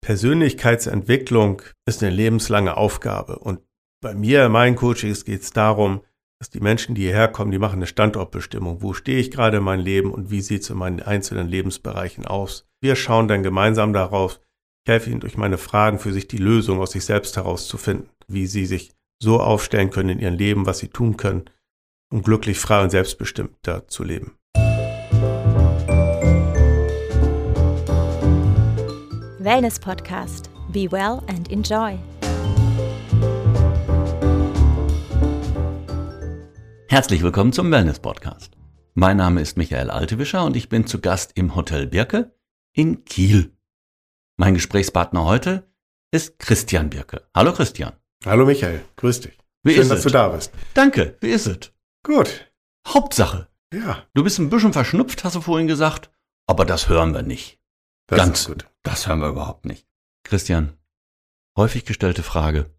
Persönlichkeitsentwicklung 0.00 1.62
ist 1.86 2.02
eine 2.02 2.14
lebenslange 2.14 2.76
Aufgabe. 2.76 3.38
Und 3.38 3.60
bei 4.00 4.14
mir, 4.14 4.46
in 4.46 4.52
meinen 4.52 4.76
Coachings, 4.76 5.24
geht 5.24 5.42
es 5.42 5.50
darum, 5.50 6.02
dass 6.38 6.50
die 6.50 6.60
Menschen, 6.60 6.94
die 6.94 7.02
hierher 7.02 7.28
kommen, 7.28 7.50
die 7.50 7.58
machen 7.58 7.76
eine 7.76 7.86
Standortbestimmung. 7.86 8.80
Wo 8.80 8.94
stehe 8.94 9.18
ich 9.18 9.30
gerade 9.30 9.56
in 9.56 9.64
meinem 9.64 9.84
Leben 9.84 10.12
und 10.12 10.30
wie 10.30 10.40
sieht 10.40 10.62
es 10.62 10.70
in 10.70 10.78
meinen 10.78 11.02
einzelnen 11.02 11.48
Lebensbereichen 11.48 12.26
aus? 12.26 12.68
Wir 12.80 12.94
schauen 12.94 13.26
dann 13.26 13.42
gemeinsam 13.42 13.92
darauf, 13.92 14.40
ich 14.84 14.92
helfe 14.92 15.10
ihnen 15.10 15.20
durch 15.20 15.36
meine 15.36 15.58
Fragen 15.58 15.98
für 15.98 16.12
sich 16.12 16.28
die 16.28 16.38
Lösung 16.38 16.80
aus 16.80 16.92
sich 16.92 17.04
selbst 17.04 17.36
herauszufinden, 17.36 18.08
wie 18.28 18.46
sie 18.46 18.66
sich 18.66 18.92
so 19.20 19.40
aufstellen 19.40 19.90
können 19.90 20.10
in 20.10 20.20
ihrem 20.20 20.34
Leben, 20.36 20.66
was 20.66 20.78
sie 20.78 20.88
tun 20.88 21.16
können, 21.16 21.50
um 22.10 22.22
glücklich, 22.22 22.58
frei 22.58 22.82
und 22.84 22.90
selbstbestimmter 22.90 23.88
zu 23.88 24.04
leben. 24.04 24.37
Wellness 29.48 29.78
Podcast. 29.80 30.50
Be 30.72 30.92
well 30.92 31.22
and 31.26 31.50
enjoy. 31.50 31.98
Herzlich 36.90 37.22
willkommen 37.22 37.54
zum 37.54 37.70
Wellness 37.70 37.98
Podcast. 37.98 38.52
Mein 38.92 39.16
Name 39.16 39.40
ist 39.40 39.56
Michael 39.56 39.88
Altewischer 39.90 40.44
und 40.44 40.54
ich 40.54 40.68
bin 40.68 40.86
zu 40.86 41.00
Gast 41.00 41.32
im 41.34 41.56
Hotel 41.56 41.86
Birke 41.86 42.34
in 42.74 43.06
Kiel. 43.06 43.56
Mein 44.36 44.52
Gesprächspartner 44.52 45.24
heute 45.24 45.66
ist 46.10 46.38
Christian 46.38 46.90
Birke. 46.90 47.26
Hallo 47.34 47.54
Christian. 47.54 47.94
Hallo 48.26 48.44
Michael, 48.44 48.82
grüß 48.96 49.22
dich. 49.22 49.38
Wie 49.62 49.72
Schön, 49.72 49.80
ist 49.84 49.90
dass 49.90 49.98
es? 50.00 50.04
du 50.04 50.10
da 50.10 50.28
bist. 50.28 50.52
Danke, 50.74 51.16
wie 51.22 51.30
ist 51.30 51.46
es? 51.46 51.72
Gut. 52.04 52.52
Hauptsache. 52.86 53.48
Ja, 53.72 54.02
Du 54.12 54.22
bist 54.22 54.38
ein 54.40 54.50
bisschen 54.50 54.74
verschnupft, 54.74 55.24
hast 55.24 55.36
du 55.36 55.40
vorhin 55.40 55.68
gesagt, 55.68 56.10
aber 56.46 56.66
das 56.66 56.90
hören 56.90 57.14
wir 57.14 57.22
nicht. 57.22 57.58
Das 58.08 58.18
Ganz 58.18 58.46
gut. 58.46 58.68
Das 58.82 59.06
hören 59.06 59.20
wir 59.20 59.28
überhaupt 59.28 59.64
nicht. 59.64 59.86
Christian, 60.24 60.76
häufig 61.56 61.84
gestellte 61.84 62.22
Frage. 62.22 62.74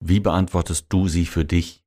Wie 0.00 0.20
beantwortest 0.20 0.86
du 0.90 1.08
sie 1.08 1.24
für 1.24 1.44
dich? 1.44 1.82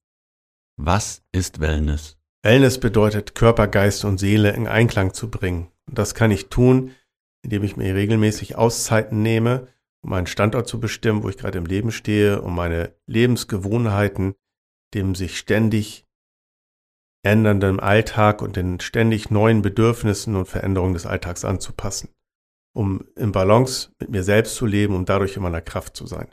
Was 0.75 1.23
ist 1.31 1.59
Wellness? 1.59 2.17
Wellness 2.43 2.79
bedeutet, 2.79 3.35
Körper, 3.35 3.67
Geist 3.67 4.05
und 4.05 4.17
Seele 4.17 4.51
in 4.51 4.67
Einklang 4.67 5.13
zu 5.13 5.29
bringen. 5.29 5.71
Und 5.87 5.99
das 5.99 6.15
kann 6.15 6.31
ich 6.31 6.49
tun, 6.49 6.95
indem 7.43 7.63
ich 7.63 7.77
mir 7.77 7.93
regelmäßig 7.93 8.55
Auszeiten 8.55 9.21
nehme, 9.21 9.67
um 10.01 10.09
meinen 10.09 10.27
Standort 10.27 10.67
zu 10.67 10.79
bestimmen, 10.79 11.21
wo 11.23 11.29
ich 11.29 11.37
gerade 11.37 11.57
im 11.57 11.65
Leben 11.65 11.91
stehe, 11.91 12.41
um 12.41 12.55
meine 12.55 12.95
Lebensgewohnheiten 13.05 14.35
dem 14.93 15.15
sich 15.15 15.37
ständig 15.37 16.05
ändernden 17.23 17.79
Alltag 17.79 18.41
und 18.41 18.55
den 18.55 18.79
ständig 18.79 19.29
neuen 19.29 19.61
Bedürfnissen 19.61 20.35
und 20.35 20.47
Veränderungen 20.47 20.93
des 20.93 21.05
Alltags 21.05 21.43
anzupassen, 21.43 22.09
um 22.77 23.03
im 23.15 23.31
Balance 23.31 23.89
mit 23.99 24.11
mir 24.11 24.23
selbst 24.23 24.55
zu 24.55 24.67
leben, 24.67 24.93
um 24.93 25.03
dadurch 25.03 25.35
in 25.35 25.41
meiner 25.41 25.61
Kraft 25.61 25.95
zu 25.95 26.05
sein. 26.05 26.27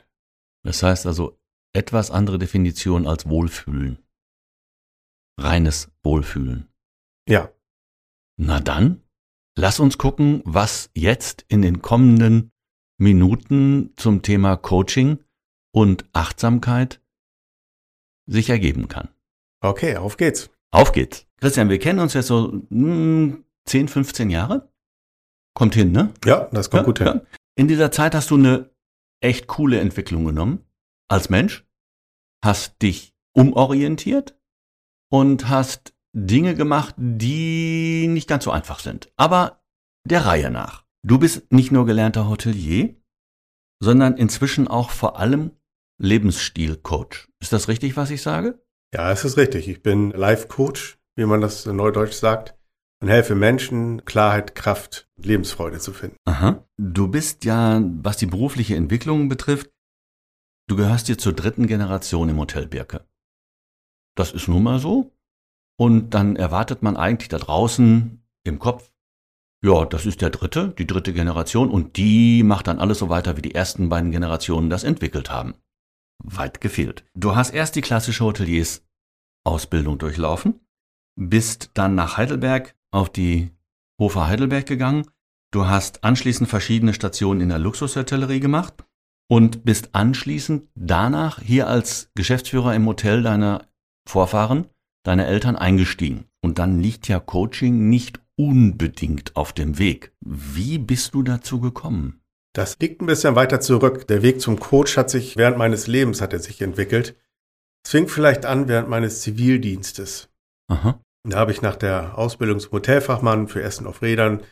Das 0.63 0.83
heißt 0.83 1.07
also 1.07 1.39
etwas 1.73 2.11
andere 2.11 2.37
Definition 2.37 3.07
als 3.07 3.27
Wohlfühlen. 3.27 3.97
Reines 5.39 5.91
Wohlfühlen. 6.03 6.69
Ja, 7.27 7.51
Na 8.37 8.59
dann, 8.59 9.01
lass 9.57 9.79
uns 9.79 9.97
gucken, 9.97 10.43
was 10.45 10.91
jetzt 10.93 11.45
in 11.47 11.63
den 11.63 11.81
kommenden 11.81 12.51
Minuten 12.99 13.93
zum 13.97 14.21
Thema 14.21 14.55
Coaching 14.55 15.23
und 15.73 16.05
Achtsamkeit 16.13 17.01
sich 18.27 18.51
ergeben 18.51 18.87
kann. 18.87 19.09
okay, 19.61 19.97
auf 19.97 20.17
geht's. 20.17 20.51
Auf 20.69 20.91
geht's. 20.91 21.25
Christian, 21.37 21.69
wir 21.69 21.79
kennen 21.79 21.99
uns 21.99 22.13
jetzt 22.13 22.27
so 22.27 22.61
hm, 22.69 23.45
10, 23.65 23.87
15 23.87 24.29
Jahre. 24.29 24.69
Kommt 25.55 25.73
hin, 25.73 25.91
ne? 25.91 26.13
Ja, 26.25 26.49
das 26.51 26.69
kommt 26.69 26.81
Ja, 26.81 26.85
gut 26.85 26.97
hin. 26.99 27.07
ja. 27.07 27.21
In 27.57 27.67
dieser 27.67 27.89
Zeit 27.91 28.13
hast 28.13 28.29
du 28.29 28.35
eine 28.35 28.69
echt 29.21 29.47
coole 29.47 29.79
Entwicklung 29.79 30.25
genommen 30.25 30.65
als 31.09 31.29
Mensch, 31.29 31.65
hast 32.43 32.81
dich 32.81 33.13
umorientiert 33.33 34.37
und 35.11 35.47
hast 35.49 35.93
Dinge 36.13 36.55
gemacht, 36.55 36.93
die 36.97 38.07
nicht 38.07 38.27
ganz 38.27 38.43
so 38.43 38.51
einfach 38.51 38.79
sind. 38.79 39.11
Aber 39.17 39.63
der 40.05 40.25
Reihe 40.25 40.51
nach. 40.51 40.85
Du 41.03 41.19
bist 41.19 41.51
nicht 41.51 41.71
nur 41.71 41.85
gelernter 41.85 42.27
Hotelier, 42.29 42.95
sondern 43.81 44.17
inzwischen 44.17 44.67
auch 44.67 44.89
vor 44.89 45.19
allem 45.19 45.51
Lebensstil-Coach. 46.01 47.29
Ist 47.41 47.53
das 47.53 47.67
richtig, 47.67 47.95
was 47.97 48.09
ich 48.11 48.21
sage? 48.21 48.59
Ja, 48.93 49.11
es 49.11 49.23
ist 49.25 49.37
richtig. 49.37 49.67
Ich 49.67 49.81
bin 49.83 50.11
Life 50.11 50.47
Coach, 50.47 50.97
wie 51.15 51.25
man 51.25 51.41
das 51.41 51.65
in 51.65 51.75
Neudeutsch 51.75 52.13
sagt, 52.13 52.55
und 53.05 53.11
helfe 53.11 53.35
Menschen, 53.35 54.03
Klarheit, 54.05 54.55
Kraft, 54.55 55.07
Lebensfreude 55.17 55.77
zu 55.77 55.93
finden. 55.93 56.17
Aha. 56.25 56.65
Du 56.77 57.07
bist 57.07 57.45
ja, 57.45 57.79
was 58.01 58.17
die 58.17 58.25
berufliche 58.25 58.75
Entwicklung 58.75 59.29
betrifft, 59.29 59.69
du 60.67 60.75
gehörst 60.75 61.05
hier 61.05 61.19
zur 61.19 61.33
dritten 61.33 61.67
Generation 61.67 62.29
im 62.29 62.39
Hotel 62.39 62.65
Birke. 62.65 63.05
Das 64.15 64.31
ist 64.31 64.47
nun 64.47 64.63
mal 64.63 64.79
so. 64.79 65.11
Und 65.77 66.15
dann 66.15 66.35
erwartet 66.35 66.81
man 66.81 66.97
eigentlich 66.97 67.29
da 67.29 67.37
draußen 67.37 68.23
im 68.43 68.57
Kopf, 68.57 68.91
ja, 69.63 69.85
das 69.85 70.07
ist 70.07 70.21
der 70.21 70.31
dritte, 70.31 70.69
die 70.69 70.87
dritte 70.87 71.13
Generation 71.13 71.69
und 71.69 71.97
die 71.97 72.41
macht 72.41 72.65
dann 72.65 72.79
alles 72.79 72.97
so 72.97 73.09
weiter, 73.09 73.37
wie 73.37 73.43
die 73.43 73.53
ersten 73.53 73.87
beiden 73.87 74.09
Generationen 74.09 74.71
das 74.71 74.83
entwickelt 74.83 75.29
haben. 75.29 75.53
Weit 76.23 76.59
gefehlt. 76.59 77.05
Du 77.13 77.35
hast 77.35 77.53
erst 77.53 77.75
die 77.75 77.81
klassische 77.81 78.25
Hoteliers-Ausbildung 78.25 79.99
durchlaufen, 79.99 80.59
bist 81.15 81.69
dann 81.75 81.93
nach 81.93 82.17
Heidelberg 82.17 82.74
auf 82.95 83.09
die 83.09 83.51
Hofer 83.99 84.27
Heidelberg 84.27 84.65
gegangen, 84.65 85.05
du 85.51 85.67
hast 85.67 86.03
anschließend 86.03 86.49
verschiedene 86.49 86.93
Stationen 86.93 87.41
in 87.41 87.49
der 87.49 87.59
Luxushotellerie 87.59 88.39
gemacht 88.39 88.85
und 89.27 89.65
bist 89.65 89.89
anschließend 89.93 90.69
danach 90.75 91.41
hier 91.41 91.67
als 91.67 92.09
Geschäftsführer 92.15 92.73
im 92.73 92.85
Hotel 92.85 93.21
deiner 93.21 93.67
Vorfahren, 94.07 94.67
deiner 95.03 95.27
Eltern 95.27 95.55
eingestiegen. 95.55 96.25
Und 96.41 96.59
dann 96.59 96.79
liegt 96.79 97.07
ja 97.07 97.19
Coaching 97.19 97.89
nicht 97.89 98.19
unbedingt 98.37 99.35
auf 99.35 99.53
dem 99.53 99.77
Weg. 99.77 100.13
Wie 100.21 100.77
bist 100.77 101.13
du 101.15 101.23
dazu 101.23 101.59
gekommen? 101.59 102.21
Das 102.53 102.77
liegt 102.79 103.01
ein 103.01 103.07
bisschen 103.07 103.35
weiter 103.35 103.59
zurück. 103.59 104.07
Der 104.07 104.21
Weg 104.21 104.39
zum 104.39 104.59
Coach 104.59 104.95
hat 104.95 105.09
sich 105.09 105.35
während 105.35 105.57
meines 105.57 105.87
Lebens 105.87 106.21
hat 106.21 106.33
er 106.33 106.39
sich 106.39 106.61
entwickelt. 106.61 107.15
Es 107.83 107.91
fing 107.91 108.07
vielleicht 108.07 108.45
an 108.45 108.67
während 108.67 108.89
meines 108.89 109.21
Zivildienstes. 109.21 110.29
Aha. 110.67 110.99
Da 111.25 111.37
habe 111.37 111.51
ich 111.51 111.61
nach 111.61 111.75
der 111.75 112.17
Ausbildung 112.17 112.59
zum 112.59 112.71
Hotelfachmann 112.73 113.47
für 113.47 113.61
Essen 113.61 113.87
auf 113.87 114.01
Rädern 114.01 114.43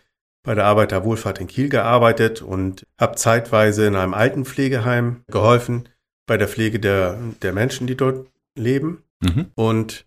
bei 0.43 0.55
der 0.55 0.65
Arbeiterwohlfahrt 0.65 1.39
in 1.39 1.47
Kiel 1.47 1.69
gearbeitet 1.69 2.41
und 2.41 2.85
habe 2.99 3.15
zeitweise 3.15 3.87
in 3.87 3.95
einem 3.95 4.13
Altenpflegeheim 4.13 5.23
geholfen 5.27 5.87
bei 6.27 6.37
der 6.37 6.47
Pflege 6.47 6.79
der, 6.79 7.17
der 7.41 7.53
Menschen, 7.53 7.87
die 7.87 7.95
dort 7.95 8.27
leben. 8.57 9.03
Mhm. 9.23 9.51
und 9.55 10.05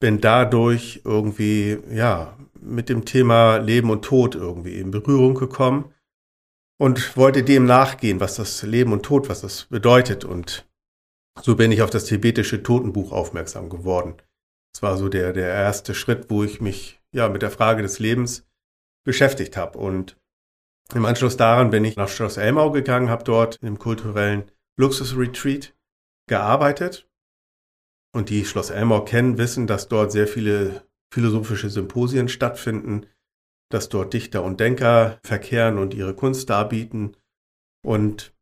bin 0.00 0.20
dadurch 0.20 1.02
irgendwie, 1.04 1.78
ja, 1.90 2.36
mit 2.60 2.88
dem 2.88 3.04
Thema 3.04 3.56
Leben 3.56 3.90
und 3.90 4.04
Tod 4.04 4.34
irgendwie 4.34 4.78
in 4.78 4.90
Berührung 4.90 5.34
gekommen 5.34 5.92
und 6.78 7.16
wollte 7.16 7.42
dem 7.42 7.66
nachgehen, 7.66 8.20
was 8.20 8.36
das 8.36 8.62
Leben 8.62 8.92
und 8.92 9.02
Tod, 9.02 9.28
was 9.28 9.40
das 9.40 9.64
bedeutet. 9.64 10.24
Und 10.24 10.66
so 11.40 11.56
bin 11.56 11.72
ich 11.72 11.82
auf 11.82 11.90
das 11.90 12.04
tibetische 12.04 12.62
Totenbuch 12.62 13.10
aufmerksam 13.10 13.68
geworden. 13.68 14.14
Das 14.74 14.82
war 14.82 14.96
so 14.96 15.08
der, 15.08 15.32
der 15.32 15.48
erste 15.48 15.94
Schritt, 15.94 16.30
wo 16.30 16.44
ich 16.44 16.60
mich, 16.60 17.00
ja, 17.12 17.28
mit 17.28 17.42
der 17.42 17.50
Frage 17.50 17.82
des 17.82 17.98
Lebens 17.98 18.46
beschäftigt 19.04 19.56
habe. 19.56 19.78
Und 19.78 20.16
im 20.94 21.04
Anschluss 21.04 21.36
daran 21.36 21.70
bin 21.70 21.84
ich 21.84 21.96
nach 21.96 22.08
Schloss 22.08 22.36
Elmau 22.36 22.70
gegangen, 22.70 23.10
habe 23.10 23.24
dort 23.24 23.56
im 23.62 23.78
kulturellen 23.78 24.50
Luxusretreat 24.78 25.74
gearbeitet 26.28 27.08
und 28.14 28.30
die 28.30 28.44
Schloss 28.44 28.70
Elmau 28.70 29.04
kennen, 29.04 29.38
wissen, 29.38 29.66
dass 29.66 29.88
dort 29.88 30.12
sehr 30.12 30.26
viele 30.26 30.86
philosophische 31.12 31.70
Symposien 31.70 32.28
stattfinden, 32.28 33.06
dass 33.70 33.88
dort 33.88 34.14
Dichter 34.14 34.42
und 34.42 34.60
Denker 34.60 35.18
verkehren 35.22 35.78
und 35.78 35.94
ihre 35.94 36.14
Kunst 36.14 36.48
darbieten. 36.48 37.16
Und 37.84 38.34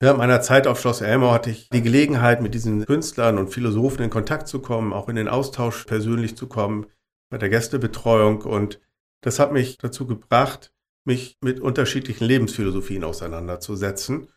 während 0.00 0.18
meiner 0.18 0.40
Zeit 0.40 0.66
auf 0.66 0.80
Schloss 0.80 1.00
Elmau 1.00 1.32
hatte 1.32 1.50
ich 1.50 1.68
die 1.70 1.82
Gelegenheit, 1.82 2.42
mit 2.42 2.54
diesen 2.54 2.84
Künstlern 2.86 3.38
und 3.38 3.48
Philosophen 3.48 4.02
in 4.02 4.10
Kontakt 4.10 4.48
zu 4.48 4.60
kommen, 4.60 4.92
auch 4.92 5.08
in 5.08 5.16
den 5.16 5.28
Austausch 5.28 5.84
persönlich 5.84 6.36
zu 6.36 6.46
kommen, 6.46 6.86
bei 7.30 7.38
der 7.38 7.48
Gästebetreuung. 7.48 8.42
Und 8.42 8.80
das 9.22 9.38
hat 9.38 9.52
mich 9.52 9.78
dazu 9.78 10.06
gebracht, 10.06 10.72
mich 11.04 11.38
mit 11.40 11.60
unterschiedlichen 11.60 12.24
Lebensphilosophien 12.24 13.04
auseinanderzusetzen 13.04 14.28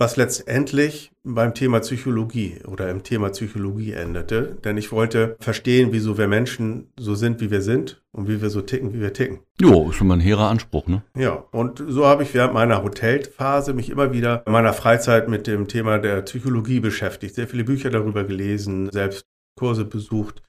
was 0.00 0.16
letztendlich 0.16 1.10
beim 1.24 1.54
Thema 1.54 1.80
Psychologie 1.80 2.60
oder 2.66 2.88
im 2.88 3.02
Thema 3.02 3.30
Psychologie 3.30 3.92
endete. 3.92 4.56
Denn 4.64 4.76
ich 4.76 4.92
wollte 4.92 5.36
verstehen, 5.40 5.88
wieso 5.90 6.16
wir 6.16 6.28
Menschen 6.28 6.92
so 6.98 7.16
sind, 7.16 7.40
wie 7.40 7.50
wir 7.50 7.62
sind 7.62 8.00
und 8.12 8.28
wie 8.28 8.40
wir 8.40 8.48
so 8.48 8.60
ticken, 8.60 8.94
wie 8.94 9.00
wir 9.00 9.12
ticken. 9.12 9.40
Jo, 9.60 9.90
ist 9.90 9.96
schon 9.96 10.06
mal 10.06 10.14
ein 10.14 10.20
hehrer 10.20 10.48
Anspruch, 10.48 10.86
ne? 10.86 11.02
Ja, 11.16 11.32
und 11.50 11.82
so 11.86 12.06
habe 12.06 12.22
ich 12.22 12.32
während 12.32 12.54
meiner 12.54 12.84
Hotelphase 12.84 13.74
mich 13.74 13.90
immer 13.90 14.12
wieder 14.12 14.44
in 14.46 14.52
meiner 14.52 14.72
Freizeit 14.72 15.28
mit 15.28 15.48
dem 15.48 15.66
Thema 15.66 15.98
der 15.98 16.22
Psychologie 16.22 16.78
beschäftigt, 16.78 17.34
sehr 17.34 17.48
viele 17.48 17.64
Bücher 17.64 17.90
darüber 17.90 18.22
gelesen, 18.22 18.90
selbst 18.92 19.26
Kurse 19.58 19.84
besucht 19.84 20.42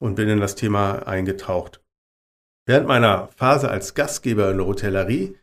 und 0.00 0.14
bin 0.14 0.28
in 0.28 0.38
das 0.38 0.54
Thema 0.54 1.08
eingetaucht. 1.08 1.82
Während 2.66 2.86
meiner 2.86 3.28
Phase 3.34 3.68
als 3.68 3.94
Gastgeber 3.94 4.52
in 4.52 4.58
der 4.58 4.66
Hotellerie 4.66 5.36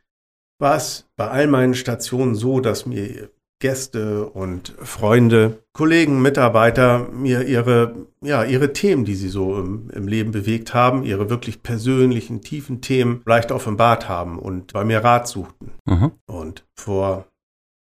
war 0.57 0.77
es 0.77 1.09
bei 1.17 1.27
all 1.27 1.47
meinen 1.47 1.73
Stationen 1.73 2.35
so, 2.35 2.61
dass 2.61 2.85
mir 2.85 3.29
Gäste 3.61 4.25
und 4.25 4.75
Freunde, 4.79 5.63
Kollegen, 5.71 6.21
Mitarbeiter 6.21 7.07
mir 7.13 7.43
ihre, 7.43 8.07
ja, 8.21 8.43
ihre 8.43 8.73
Themen, 8.73 9.05
die 9.05 9.15
sie 9.15 9.29
so 9.29 9.57
im, 9.57 9.89
im, 9.91 10.07
Leben 10.07 10.31
bewegt 10.31 10.73
haben, 10.73 11.03
ihre 11.03 11.29
wirklich 11.29 11.63
persönlichen, 11.63 12.41
tiefen 12.41 12.81
Themen 12.81 13.21
leicht 13.25 13.53
offenbart 13.53 14.09
haben 14.09 14.37
und 14.37 14.73
bei 14.73 14.83
mir 14.83 14.99
Rat 15.03 15.27
suchten. 15.27 15.71
Mhm. 15.85 16.11
Und 16.25 16.65
vor 16.75 17.25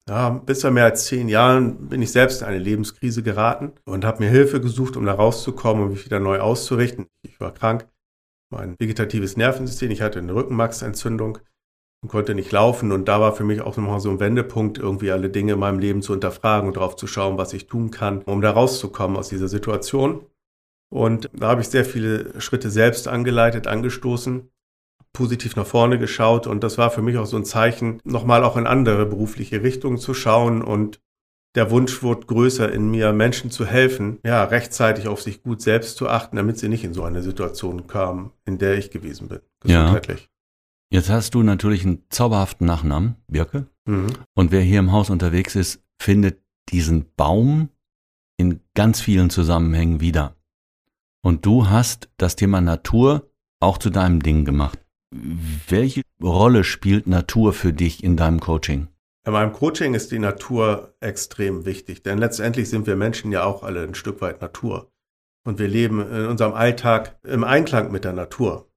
ja, 0.08 0.30
bis 0.30 0.60
zu 0.60 0.70
mehr 0.70 0.84
als 0.84 1.06
zehn 1.06 1.28
Jahren 1.28 1.88
bin 1.88 2.00
ich 2.00 2.12
selbst 2.12 2.40
in 2.40 2.46
eine 2.46 2.58
Lebenskrise 2.58 3.22
geraten 3.22 3.72
und 3.84 4.04
habe 4.04 4.22
mir 4.22 4.30
Hilfe 4.30 4.60
gesucht, 4.60 4.96
um 4.96 5.04
da 5.04 5.12
rauszukommen 5.12 5.84
und 5.84 5.90
mich 5.90 6.04
wieder 6.04 6.20
neu 6.20 6.38
auszurichten. 6.38 7.06
Ich 7.22 7.40
war 7.40 7.52
krank, 7.52 7.88
mein 8.50 8.76
vegetatives 8.78 9.36
Nervensystem, 9.36 9.90
ich 9.90 10.02
hatte 10.02 10.20
eine 10.20 10.34
Rückenmarksentzündung 10.34 11.38
und 12.06 12.08
konnte 12.08 12.36
nicht 12.36 12.52
laufen. 12.52 12.92
Und 12.92 13.08
da 13.08 13.20
war 13.20 13.34
für 13.34 13.42
mich 13.42 13.60
auch 13.60 13.76
nochmal 13.76 14.00
so 14.00 14.10
ein 14.10 14.20
Wendepunkt, 14.20 14.78
irgendwie 14.78 15.10
alle 15.10 15.28
Dinge 15.28 15.54
in 15.54 15.58
meinem 15.58 15.80
Leben 15.80 16.02
zu 16.02 16.12
hinterfragen 16.12 16.68
und 16.68 16.76
drauf 16.76 16.94
zu 16.94 17.08
schauen, 17.08 17.36
was 17.36 17.52
ich 17.52 17.66
tun 17.66 17.90
kann, 17.90 18.22
um 18.22 18.40
da 18.40 18.52
rauszukommen 18.52 19.16
aus 19.16 19.28
dieser 19.28 19.48
Situation. 19.48 20.24
Und 20.88 21.28
da 21.32 21.48
habe 21.48 21.62
ich 21.62 21.68
sehr 21.68 21.84
viele 21.84 22.40
Schritte 22.40 22.70
selbst 22.70 23.08
angeleitet, 23.08 23.66
angestoßen 23.66 24.48
positiv 25.12 25.56
nach 25.56 25.66
vorne 25.66 25.98
geschaut 25.98 26.46
und 26.46 26.62
das 26.62 26.76
war 26.76 26.90
für 26.90 27.00
mich 27.00 27.16
auch 27.16 27.24
so 27.24 27.38
ein 27.38 27.46
Zeichen, 27.46 28.00
nochmal 28.04 28.44
auch 28.44 28.58
in 28.58 28.66
andere 28.66 29.06
berufliche 29.06 29.62
Richtungen 29.62 29.96
zu 29.96 30.12
schauen 30.12 30.60
und 30.60 31.00
der 31.54 31.70
Wunsch 31.70 32.02
wurde 32.02 32.26
größer 32.26 32.70
in 32.70 32.90
mir, 32.90 33.14
Menschen 33.14 33.50
zu 33.50 33.64
helfen, 33.64 34.18
ja, 34.26 34.44
rechtzeitig 34.44 35.08
auf 35.08 35.22
sich 35.22 35.42
gut 35.42 35.62
selbst 35.62 35.96
zu 35.96 36.06
achten, 36.06 36.36
damit 36.36 36.58
sie 36.58 36.68
nicht 36.68 36.84
in 36.84 36.92
so 36.92 37.02
eine 37.02 37.22
Situation 37.22 37.86
kamen, 37.86 38.30
in 38.44 38.58
der 38.58 38.76
ich 38.76 38.90
gewesen 38.90 39.28
bin. 39.28 39.40
Gesundheitlich. 39.60 40.20
Ja. 40.20 40.35
Jetzt 40.90 41.10
hast 41.10 41.34
du 41.34 41.42
natürlich 41.42 41.84
einen 41.84 42.04
zauberhaften 42.10 42.66
Nachnamen, 42.66 43.16
Birke. 43.26 43.66
Mhm. 43.86 44.08
Und 44.34 44.52
wer 44.52 44.60
hier 44.60 44.78
im 44.78 44.92
Haus 44.92 45.10
unterwegs 45.10 45.56
ist, 45.56 45.82
findet 46.00 46.40
diesen 46.70 47.06
Baum 47.16 47.70
in 48.36 48.60
ganz 48.74 49.00
vielen 49.00 49.30
Zusammenhängen 49.30 50.00
wieder. 50.00 50.36
Und 51.22 51.44
du 51.44 51.68
hast 51.68 52.08
das 52.18 52.36
Thema 52.36 52.60
Natur 52.60 53.28
auch 53.60 53.78
zu 53.78 53.90
deinem 53.90 54.22
Ding 54.22 54.44
gemacht. 54.44 54.78
Welche 55.10 56.02
Rolle 56.22 56.62
spielt 56.62 57.06
Natur 57.06 57.52
für 57.52 57.72
dich 57.72 58.04
in 58.04 58.16
deinem 58.16 58.40
Coaching? 58.40 58.88
In 59.26 59.32
meinem 59.32 59.52
Coaching 59.52 59.94
ist 59.94 60.12
die 60.12 60.20
Natur 60.20 60.94
extrem 61.00 61.64
wichtig, 61.64 62.04
denn 62.04 62.18
letztendlich 62.18 62.68
sind 62.68 62.86
wir 62.86 62.94
Menschen 62.94 63.32
ja 63.32 63.42
auch 63.42 63.64
alle 63.64 63.82
ein 63.82 63.94
Stück 63.94 64.20
weit 64.20 64.40
Natur. 64.40 64.92
Und 65.44 65.58
wir 65.58 65.66
leben 65.68 66.00
in 66.00 66.26
unserem 66.26 66.54
Alltag 66.54 67.18
im 67.24 67.42
Einklang 67.42 67.90
mit 67.90 68.04
der 68.04 68.12
Natur. 68.12 68.68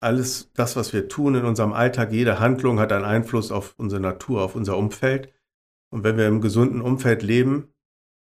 Alles 0.00 0.50
das, 0.54 0.76
was 0.76 0.92
wir 0.92 1.08
tun 1.08 1.34
in 1.34 1.44
unserem 1.44 1.72
Alltag, 1.72 2.12
jede 2.12 2.38
Handlung 2.38 2.78
hat 2.78 2.92
einen 2.92 3.04
Einfluss 3.04 3.50
auf 3.50 3.74
unsere 3.78 4.00
Natur, 4.00 4.42
auf 4.42 4.54
unser 4.54 4.76
Umfeld. 4.76 5.32
Und 5.90 6.04
wenn 6.04 6.16
wir 6.16 6.28
im 6.28 6.40
gesunden 6.40 6.80
Umfeld 6.80 7.22
leben, 7.22 7.68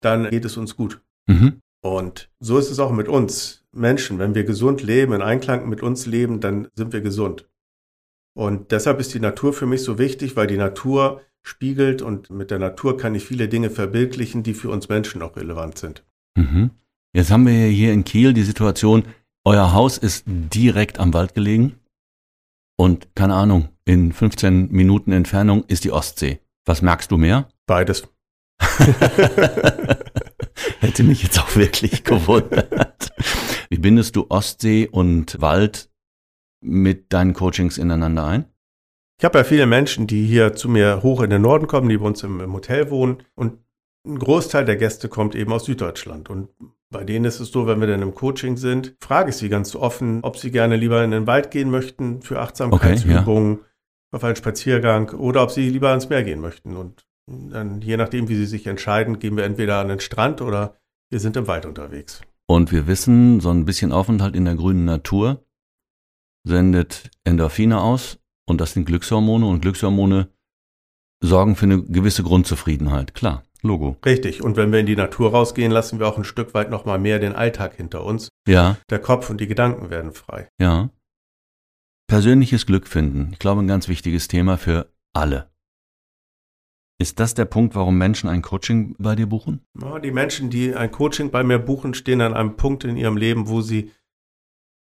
dann 0.01 0.31
geht 0.31 0.45
es 0.45 0.57
uns 0.57 0.77
gut. 0.77 1.03
Mhm. 1.27 1.61
Und 1.83 2.31
so 2.41 2.59
ist 2.59 2.71
es 2.71 2.79
auch 2.79 2.93
mit 2.93 3.09
uns 3.09 3.65
Menschen. 3.73 4.19
Wenn 4.19 4.35
wir 4.35 4.45
gesund 4.45 4.83
leben, 4.83 5.13
in 5.13 5.23
Einklang 5.23 5.69
mit 5.69 5.83
uns 5.83 6.07
leben, 6.07 6.41
dann 6.41 6.69
sind 6.75 6.93
wir 6.93 7.01
gesund. 7.01 7.49
Und 8.35 8.71
deshalb 8.71 9.01
ist 9.01 9.15
die 9.15 9.21
Natur 9.21 9.53
für 9.53 9.67
mich 9.67 9.83
so 9.83 9.99
wichtig, 9.99 10.37
weil 10.37 10.47
die 10.47 10.57
Natur 10.57 11.23
spiegelt 11.43 12.03
und 12.03 12.31
mit 12.31 12.51
der 12.51 12.59
Natur 12.59 12.97
kann 12.97 13.15
ich 13.15 13.25
viele 13.25 13.49
Dinge 13.49 13.71
verbildlichen, 13.71 14.43
die 14.43 14.55
für 14.55 14.71
uns 14.71 14.89
Menschen 14.89 15.23
auch 15.23 15.37
relevant 15.37 15.79
sind. 15.79 16.05
Mhm. 16.37 16.71
Jetzt 17.13 17.31
haben 17.31 17.47
wir 17.47 17.67
hier 17.67 17.93
in 17.93 18.05
Kiel 18.05 18.33
die 18.33 18.43
Situation, 18.43 19.05
euer 19.45 19.73
Haus 19.73 19.99
ist 19.99 20.25
direkt 20.27 20.99
am 20.99 21.15
Wald 21.15 21.35
gelegen 21.35 21.79
und 22.77 23.09
keine 23.15 23.35
Ahnung, 23.35 23.69
in 23.85 24.13
15 24.13 24.71
Minuten 24.71 25.13
Entfernung 25.13 25.65
ist 25.65 25.85
die 25.85 25.93
Ostsee. 25.93 26.41
Was 26.65 26.83
merkst 26.83 27.11
du 27.11 27.17
mehr? 27.17 27.49
Beides. 27.67 28.07
Hätte 30.81 31.03
mich 31.03 31.23
jetzt 31.23 31.41
auch 31.41 31.57
wirklich 31.57 32.05
gewundert. 32.05 33.13
Wie 33.69 33.79
bindest 33.79 34.17
du 34.17 34.27
Ostsee 34.29 34.87
und 34.87 35.41
Wald 35.41 35.91
mit 36.61 37.13
deinen 37.13 37.35
Coachings 37.35 37.79
ineinander 37.79 38.27
ein? 38.27 38.45
Ich 39.21 39.25
habe 39.25 39.39
ja 39.39 39.45
viele 39.45 39.67
Menschen, 39.67 40.07
die 40.07 40.27
hier 40.27 40.55
zu 40.55 40.69
mir 40.69 41.03
hoch 41.03 41.23
in 41.23 41.31
den 41.31 41.43
Norden 41.43 41.67
kommen, 41.67 41.89
die 41.89 41.99
bei 41.99 42.07
uns 42.07 42.23
im, 42.23 42.41
im 42.41 42.53
Hotel 42.53 42.91
wohnen. 42.91 43.25
Und 43.35 43.59
ein 44.09 44.19
Großteil 44.19 44.65
der 44.65 44.77
Gäste 44.77 45.09
kommt 45.09 45.35
eben 45.35 45.53
aus 45.53 45.65
Süddeutschland. 45.65 46.31
Und 46.31 46.49
bei 46.91 47.05
denen 47.05 47.25
ist 47.25 47.41
es 47.41 47.51
so, 47.51 47.67
wenn 47.67 47.81
wir 47.81 47.87
dann 47.87 48.03
im 48.03 48.15
Coaching 48.15 48.57
sind, 48.57 48.97
frage 49.01 49.31
ich 49.31 49.37
sie 49.37 49.49
ganz 49.49 49.77
offen, 49.77 50.21
ob 50.23 50.37
sie 50.37 50.51
gerne 50.51 50.77
lieber 50.77 51.05
in 51.05 51.11
den 51.11 51.27
Wald 51.27 51.51
gehen 51.51 51.71
möchten 51.71 52.23
für 52.23 52.41
Achtsamkeitsübungen, 52.41 53.53
okay, 53.55 53.63
ja. 53.63 54.17
auf 54.17 54.25
einen 54.25 54.37
Spaziergang 54.37 55.11
oder 55.11 55.43
ob 55.43 55.51
sie 55.51 55.69
lieber 55.69 55.91
ans 55.91 56.09
Meer 56.09 56.25
gehen 56.25 56.41
möchten. 56.41 56.77
Und 56.77 57.07
dann, 57.27 57.83
je 57.83 57.97
nachdem, 57.97 58.29
wie 58.29 58.37
sie 58.37 58.47
sich 58.47 58.67
entscheiden, 58.67 59.19
gehen 59.19 59.37
wir 59.37 59.45
entweder 59.45 59.79
an 59.79 59.89
den 59.89 60.01
Strand 60.01 60.41
oder 60.41 60.77
wir 61.11 61.21
sind 61.21 61.37
im 61.37 61.47
Wald 61.47 61.67
unterwegs. 61.67 62.23
Und 62.47 62.73
wir 62.73 62.87
wissen, 62.87 63.41
so 63.41 63.51
ein 63.51 63.67
bisschen 63.67 63.93
Aufenthalt 63.93 64.35
in 64.35 64.47
der 64.47 64.55
grünen 64.55 64.87
Natur 64.87 65.45
sendet 66.45 67.11
Endorphine 67.25 67.81
aus 67.81 68.19
und 68.47 68.61
das 68.61 68.73
sind 68.73 68.87
Glückshormone 68.87 69.47
und 69.47 69.61
Glückshormone 69.61 70.31
sorgen 71.21 71.57
für 71.57 71.67
eine 71.67 71.83
gewisse 71.83 72.23
Grundzufriedenheit. 72.23 73.15
Klar, 73.15 73.43
Logo. 73.63 73.97
Richtig. 74.05 74.43
Und 74.43 74.57
wenn 74.57 74.73
wir 74.73 74.79
in 74.79 74.87
die 74.87 74.97
Natur 74.97 75.31
rausgehen, 75.33 75.73
lassen 75.73 75.99
wir 75.99 76.07
auch 76.07 76.17
ein 76.17 76.25
Stück 76.25 76.55
weit 76.55 76.71
nochmal 76.71 76.99
mehr 76.99 77.19
den 77.19 77.35
Alltag 77.35 77.75
hinter 77.75 78.05
uns. 78.05 78.29
Ja. 78.47 78.77
Der 78.91 79.01
Kopf 79.01 79.31
und 79.31 79.41
die 79.41 79.49
Gedanken 79.49 79.91
werden 79.91 80.13
frei. 80.13 80.49
Ja. 80.61 80.91
Persönliches 82.07 82.67
Glück 82.67 82.87
finden. 82.87 83.31
Ich 83.33 83.39
glaube, 83.39 83.63
ein 83.63 83.69
ganz 83.69 83.89
wichtiges 83.89 84.29
Thema 84.29 84.57
für 84.57 84.93
alle. 85.13 85.51
Ist 87.01 87.21
das 87.21 87.35
der 87.35 87.45
Punkt, 87.45 87.77
warum 87.77 87.97
Menschen 87.97 88.29
ein 88.29 88.43
Coaching 88.43 88.97
bei 88.99 89.15
dir 89.15 89.27
buchen? 89.27 89.65
Ja, 89.81 90.01
die 90.01 90.11
Menschen, 90.11 90.51
die 90.51 90.75
ein 90.75 90.91
Coaching 90.91 91.31
bei 91.31 91.45
mir 91.45 91.59
buchen, 91.59 91.95
stehen 91.95 92.21
an 92.21 92.35
einem 92.35 92.57
Punkt 92.57 92.83
in 92.85 92.97
ihrem 92.97 93.17
Leben, 93.17 93.49
wo 93.49 93.61
sie 93.61 93.93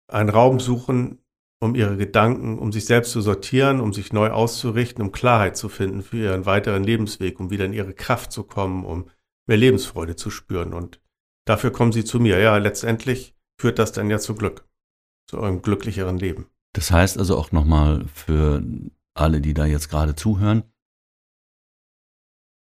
einen 0.09 0.29
Raum 0.29 0.61
suchen, 0.61 1.24
um 1.65 1.75
ihre 1.75 1.97
Gedanken, 1.97 2.59
um 2.59 2.73
sich 2.73 2.87
selbst 2.87 3.13
zu 3.13 3.21
sortieren, 3.21 3.81
um 3.81 3.93
sich 3.93 4.13
neu 4.13 4.31
auszurichten, 4.31 5.03
um 5.03 5.13
Klarheit 5.13 5.57
zu 5.57 5.69
finden 5.69 6.03
für 6.03 6.19
ihren 6.19 6.47
weiteren 6.47 6.85
Lebensweg, 6.85 7.41
um 7.41 7.51
wieder 7.51 7.65
in 7.65 7.73
ihre 7.73 7.95
Kraft 7.95 8.33
zu 8.33 8.45
kommen, 8.45 8.85
um 8.85 9.11
mehr 9.47 9.57
Lebensfreude 9.57 10.17
zu 10.17 10.31
spüren. 10.31 10.73
Und 10.73 11.01
dafür 11.47 11.73
kommen 11.73 11.93
sie 11.93 12.05
zu 12.05 12.21
mir. 12.21 12.39
Ja, 12.39 12.57
letztendlich 12.59 13.35
führt 13.61 13.79
das 13.79 13.93
dann 13.93 14.11
ja 14.11 14.19
zu 14.19 14.35
Glück, 14.35 14.69
zu 15.29 15.41
einem 15.41 15.63
glücklicheren 15.63 16.19
Leben. 16.19 16.47
Das 16.75 16.91
heißt 16.91 17.19
also 17.19 17.37
auch 17.37 17.51
nochmal 17.51 18.05
für 18.13 18.63
alle, 19.15 19.41
die 19.41 19.55
da 19.55 19.65
jetzt 19.67 19.89
gerade 19.89 20.15
zuhören, 20.15 20.65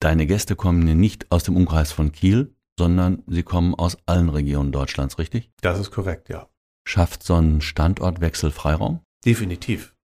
Deine 0.03 0.27
Gäste 0.27 0.57
kommen 0.57 0.81
nicht 0.99 1.31
aus 1.31 1.43
dem 1.43 1.55
Umkreis 1.55 1.93
von 1.93 2.11
Kiel, 2.11 2.53
sondern 2.77 3.23
sie 3.25 3.43
kommen 3.43 3.73
aus 3.73 3.97
allen 4.05 4.27
Regionen 4.27 4.73
Deutschlands, 4.73 5.17
richtig? 5.17 5.49
Das 5.61 5.79
ist 5.79 5.91
korrekt, 5.91 6.27
ja. 6.27 6.49
Schafft 6.85 7.23
so 7.23 7.35
ein 7.35 7.61
Standortwechsel 7.61 8.51
Freiraum? 8.51 9.01
Definitiv. 9.25 9.95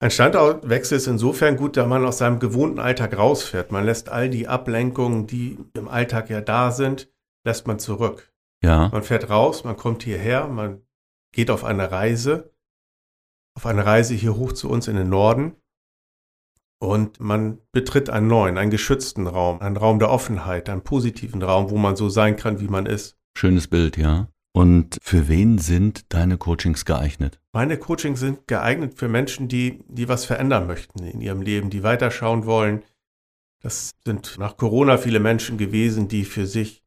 Ein 0.00 0.12
Standortwechsel 0.12 0.98
ist 0.98 1.08
insofern 1.08 1.56
gut, 1.56 1.76
da 1.76 1.84
man 1.84 2.04
aus 2.04 2.18
seinem 2.18 2.38
gewohnten 2.38 2.78
Alltag 2.78 3.18
rausfährt. 3.18 3.72
Man 3.72 3.84
lässt 3.84 4.08
all 4.08 4.30
die 4.30 4.46
Ablenkungen, 4.46 5.26
die 5.26 5.58
im 5.74 5.88
Alltag 5.88 6.30
ja 6.30 6.40
da 6.40 6.70
sind, 6.70 7.10
lässt 7.44 7.66
man 7.66 7.80
zurück. 7.80 8.32
Ja. 8.62 8.88
Man 8.90 9.02
fährt 9.02 9.28
raus, 9.28 9.64
man 9.64 9.76
kommt 9.76 10.04
hierher, 10.04 10.46
man 10.46 10.82
geht 11.32 11.50
auf 11.50 11.64
eine 11.64 11.90
Reise, 11.90 12.54
auf 13.56 13.66
eine 13.66 13.84
Reise 13.84 14.14
hier 14.14 14.36
hoch 14.36 14.52
zu 14.52 14.70
uns 14.70 14.86
in 14.86 14.96
den 14.96 15.08
Norden 15.08 15.56
und 16.80 17.18
man 17.18 17.58
betritt 17.72 18.08
einen 18.08 18.28
neuen, 18.28 18.56
einen 18.56 18.70
geschützten 18.70 19.26
Raum, 19.26 19.60
einen 19.60 19.76
Raum 19.76 19.98
der 19.98 20.10
Offenheit, 20.10 20.68
einen 20.68 20.82
positiven 20.82 21.42
Raum, 21.42 21.70
wo 21.70 21.76
man 21.76 21.96
so 21.96 22.08
sein 22.08 22.36
kann, 22.36 22.60
wie 22.60 22.68
man 22.68 22.86
ist. 22.86 23.18
Schönes 23.36 23.66
Bild, 23.66 23.96
ja. 23.96 24.28
Und 24.58 24.98
für 25.02 25.28
wen 25.28 25.58
sind 25.58 26.12
deine 26.12 26.36
Coachings 26.36 26.84
geeignet? 26.84 27.40
Meine 27.52 27.78
Coachings 27.78 28.18
sind 28.18 28.48
geeignet 28.48 28.98
für 28.98 29.06
Menschen, 29.06 29.46
die, 29.46 29.84
die 29.86 30.08
was 30.08 30.24
verändern 30.24 30.66
möchten 30.66 31.04
in 31.04 31.20
ihrem 31.20 31.42
Leben, 31.42 31.70
die 31.70 31.84
weiterschauen 31.84 32.44
wollen. 32.44 32.82
Das 33.62 33.94
sind 34.04 34.36
nach 34.36 34.56
Corona 34.56 34.98
viele 34.98 35.20
Menschen 35.20 35.58
gewesen, 35.58 36.08
die 36.08 36.24
für 36.24 36.44
sich 36.44 36.82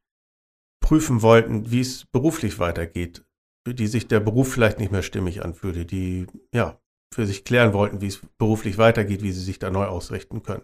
prüfen 0.81 1.21
wollten, 1.21 1.71
wie 1.71 1.79
es 1.79 2.03
beruflich 2.11 2.59
weitergeht, 2.59 3.23
für 3.65 3.73
die 3.73 3.87
sich 3.87 4.09
der 4.09 4.19
Beruf 4.19 4.51
vielleicht 4.51 4.79
nicht 4.79 4.91
mehr 4.91 5.01
stimmig 5.01 5.41
anfühlte, 5.41 5.85
die 5.85 6.27
ja 6.53 6.77
für 7.13 7.25
sich 7.25 7.45
klären 7.45 7.71
wollten, 7.71 8.01
wie 8.01 8.07
es 8.07 8.19
beruflich 8.37 8.79
weitergeht, 8.79 9.23
wie 9.23 9.31
sie 9.31 9.43
sich 9.43 9.59
da 9.59 9.69
neu 9.69 9.85
ausrichten 9.85 10.43
können. 10.43 10.63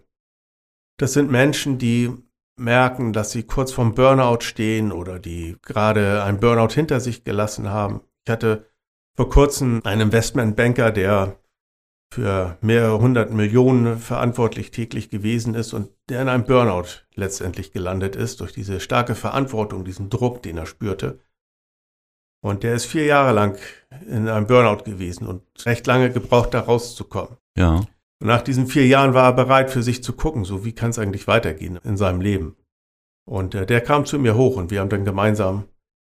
Das 0.99 1.13
sind 1.13 1.31
Menschen, 1.31 1.77
die 1.77 2.11
merken, 2.57 3.13
dass 3.13 3.31
sie 3.31 3.43
kurz 3.43 3.71
vorm 3.71 3.93
Burnout 3.93 4.41
stehen 4.41 4.91
oder 4.91 5.19
die 5.19 5.57
gerade 5.61 6.23
ein 6.23 6.39
Burnout 6.39 6.73
hinter 6.73 6.99
sich 6.99 7.23
gelassen 7.23 7.69
haben. 7.69 8.01
Ich 8.25 8.31
hatte 8.31 8.65
vor 9.15 9.29
kurzem 9.29 9.81
einen 9.83 10.01
Investmentbanker, 10.01 10.91
der 10.91 11.39
für 12.13 12.57
mehrere 12.61 12.99
hundert 12.99 13.31
Millionen 13.31 13.97
verantwortlich 13.97 14.71
täglich 14.71 15.09
gewesen 15.09 15.55
ist 15.55 15.73
und 15.73 15.89
der 16.09 16.21
in 16.21 16.29
einem 16.29 16.45
Burnout 16.45 17.03
letztendlich 17.15 17.73
gelandet 17.73 18.15
ist 18.15 18.39
durch 18.39 18.53
diese 18.53 18.79
starke 18.79 19.13
Verantwortung, 19.13 19.83
diesen 19.83 20.09
Druck, 20.09 20.41
den 20.41 20.57
er 20.57 20.65
spürte. 20.65 21.19
Und 22.41 22.63
der 22.63 22.75
ist 22.75 22.85
vier 22.85 23.05
Jahre 23.05 23.33
lang 23.33 23.57
in 24.07 24.29
einem 24.29 24.47
Burnout 24.47 24.83
gewesen 24.83 25.27
und 25.27 25.43
recht 25.65 25.85
lange 25.87 26.11
gebraucht, 26.11 26.53
da 26.53 26.61
rauszukommen. 26.61 27.37
Ja. 27.57 27.81
Und 28.19 28.27
nach 28.27 28.41
diesen 28.41 28.67
vier 28.67 28.87
Jahren 28.87 29.13
war 29.13 29.25
er 29.25 29.33
bereit, 29.33 29.69
für 29.69 29.83
sich 29.83 30.03
zu 30.03 30.13
gucken, 30.13 30.43
so 30.43 30.65
wie 30.65 30.73
kann 30.73 30.89
es 30.89 30.99
eigentlich 30.99 31.27
weitergehen 31.27 31.79
in 31.83 31.97
seinem 31.97 32.21
Leben. 32.21 32.55
Und 33.27 33.53
äh, 33.55 33.65
der 33.65 33.81
kam 33.81 34.05
zu 34.05 34.17
mir 34.17 34.35
hoch 34.35 34.55
und 34.55 34.71
wir 34.71 34.79
haben 34.79 34.89
dann 34.89 35.05
gemeinsam 35.05 35.65